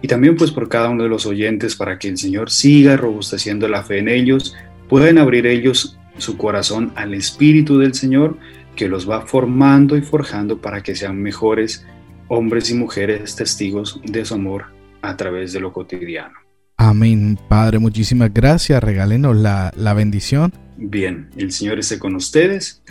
Y 0.00 0.08
también 0.08 0.36
pues 0.36 0.50
por 0.50 0.68
cada 0.68 0.88
uno 0.90 1.04
de 1.04 1.08
los 1.08 1.26
oyentes 1.26 1.76
para 1.76 1.98
que 1.98 2.08
el 2.08 2.18
Señor 2.18 2.50
siga 2.50 2.96
robusteciendo 2.96 3.68
la 3.68 3.82
fe 3.82 3.98
en 3.98 4.08
ellos, 4.08 4.56
pueden 4.88 5.18
abrir 5.18 5.46
ellos 5.46 5.98
su 6.18 6.36
corazón 6.36 6.92
al 6.94 7.14
Espíritu 7.14 7.78
del 7.78 7.94
Señor 7.94 8.36
que 8.76 8.88
los 8.88 9.08
va 9.08 9.26
formando 9.26 9.96
y 9.96 10.02
forjando 10.02 10.60
para 10.60 10.82
que 10.82 10.94
sean 10.94 11.20
mejores 11.20 11.86
hombres 12.28 12.70
y 12.70 12.74
mujeres 12.74 13.36
testigos 13.36 14.00
de 14.04 14.24
su 14.24 14.34
amor 14.34 14.66
a 15.02 15.16
través 15.16 15.52
de 15.52 15.60
lo 15.60 15.72
cotidiano. 15.72 16.41
Amén. 16.92 17.38
Padre, 17.48 17.78
muchísimas 17.78 18.34
gracias. 18.34 18.84
Regálenos 18.84 19.34
la, 19.34 19.72
la 19.76 19.94
bendición. 19.94 20.52
Bien, 20.76 21.30
el 21.38 21.50
Señor 21.50 21.78
esté 21.78 21.98
con 21.98 22.14
ustedes. 22.14 22.82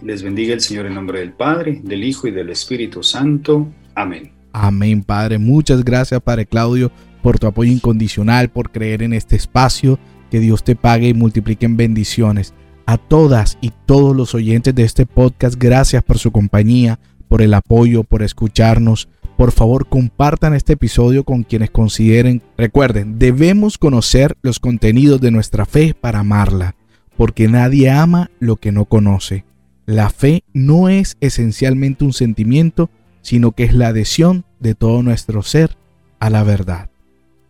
Les 0.00 0.22
bendiga 0.22 0.54
el 0.54 0.62
Señor 0.62 0.86
en 0.86 0.94
nombre 0.94 1.20
del 1.20 1.34
Padre, 1.34 1.78
del 1.84 2.02
Hijo 2.02 2.26
y 2.26 2.30
del 2.30 2.48
Espíritu 2.48 3.02
Santo. 3.02 3.70
Amén. 3.94 4.32
Amén, 4.54 5.02
Padre. 5.02 5.36
Muchas 5.36 5.84
gracias, 5.84 6.22
Padre 6.22 6.46
Claudio, 6.46 6.90
por 7.22 7.38
tu 7.38 7.46
apoyo 7.46 7.70
incondicional, 7.70 8.48
por 8.48 8.72
creer 8.72 9.02
en 9.02 9.12
este 9.12 9.36
espacio. 9.36 9.98
Que 10.30 10.40
Dios 10.40 10.64
te 10.64 10.74
pague 10.74 11.08
y 11.08 11.14
multiplique 11.14 11.66
en 11.66 11.76
bendiciones. 11.76 12.54
A 12.86 12.96
todas 12.96 13.58
y 13.60 13.70
todos 13.84 14.16
los 14.16 14.34
oyentes 14.34 14.74
de 14.74 14.84
este 14.84 15.04
podcast, 15.04 15.56
gracias 15.58 16.02
por 16.02 16.16
su 16.18 16.32
compañía, 16.32 16.98
por 17.28 17.42
el 17.42 17.52
apoyo, 17.52 18.02
por 18.02 18.22
escucharnos. 18.22 19.10
Por 19.42 19.50
favor, 19.50 19.88
compartan 19.88 20.54
este 20.54 20.74
episodio 20.74 21.24
con 21.24 21.42
quienes 21.42 21.72
consideren. 21.72 22.42
Recuerden, 22.56 23.18
debemos 23.18 23.76
conocer 23.76 24.36
los 24.40 24.60
contenidos 24.60 25.20
de 25.20 25.32
nuestra 25.32 25.66
fe 25.66 25.96
para 26.00 26.20
amarla, 26.20 26.76
porque 27.16 27.48
nadie 27.48 27.90
ama 27.90 28.30
lo 28.38 28.54
que 28.54 28.70
no 28.70 28.84
conoce. 28.84 29.44
La 29.84 30.10
fe 30.10 30.44
no 30.52 30.88
es 30.88 31.16
esencialmente 31.20 32.04
un 32.04 32.12
sentimiento, 32.12 32.88
sino 33.20 33.50
que 33.50 33.64
es 33.64 33.74
la 33.74 33.88
adhesión 33.88 34.44
de 34.60 34.76
todo 34.76 35.02
nuestro 35.02 35.42
ser 35.42 35.76
a 36.20 36.30
la 36.30 36.44
verdad. 36.44 36.90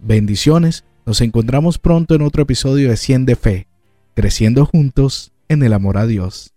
Bendiciones, 0.00 0.86
nos 1.04 1.20
encontramos 1.20 1.76
pronto 1.76 2.14
en 2.14 2.22
otro 2.22 2.44
episodio 2.44 2.88
de 2.88 2.96
100 2.96 3.26
de 3.26 3.36
Fe, 3.36 3.66
creciendo 4.14 4.64
juntos 4.64 5.34
en 5.50 5.62
el 5.62 5.74
amor 5.74 5.98
a 5.98 6.06
Dios. 6.06 6.54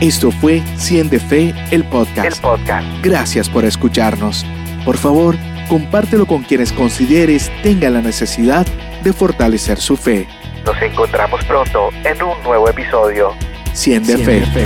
Esto 0.00 0.30
fue 0.30 0.62
100 0.76 1.08
de 1.08 1.18
Fe, 1.18 1.54
el 1.70 1.82
podcast. 1.84 2.26
El 2.26 2.42
podcast. 2.42 2.86
Gracias 3.02 3.48
por 3.48 3.64
escucharnos. 3.64 4.44
Por 4.84 4.98
favor, 4.98 5.36
compártelo 5.70 6.26
con 6.26 6.42
quienes 6.42 6.70
consideres 6.70 7.50
tengan 7.62 7.94
la 7.94 8.02
necesidad 8.02 8.66
de 9.02 9.12
fortalecer 9.14 9.78
su 9.78 9.96
fe. 9.96 10.28
Nos 10.66 10.80
encontramos 10.82 11.42
pronto 11.46 11.88
en 12.04 12.22
un 12.22 12.42
nuevo 12.42 12.68
episodio. 12.68 13.32
100 13.72 14.04
de, 14.04 14.18
fe. 14.18 14.40
de 14.40 14.46
fe. 14.46 14.64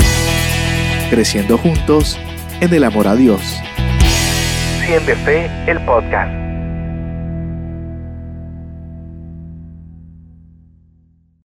Creciendo 1.10 1.56
juntos 1.58 2.18
en 2.60 2.74
el 2.74 2.82
amor 2.82 3.06
a 3.06 3.14
Dios. 3.14 3.60
100 4.84 5.06
de 5.06 5.14
Fe, 5.14 5.50
el 5.68 5.78
podcast. 5.84 6.39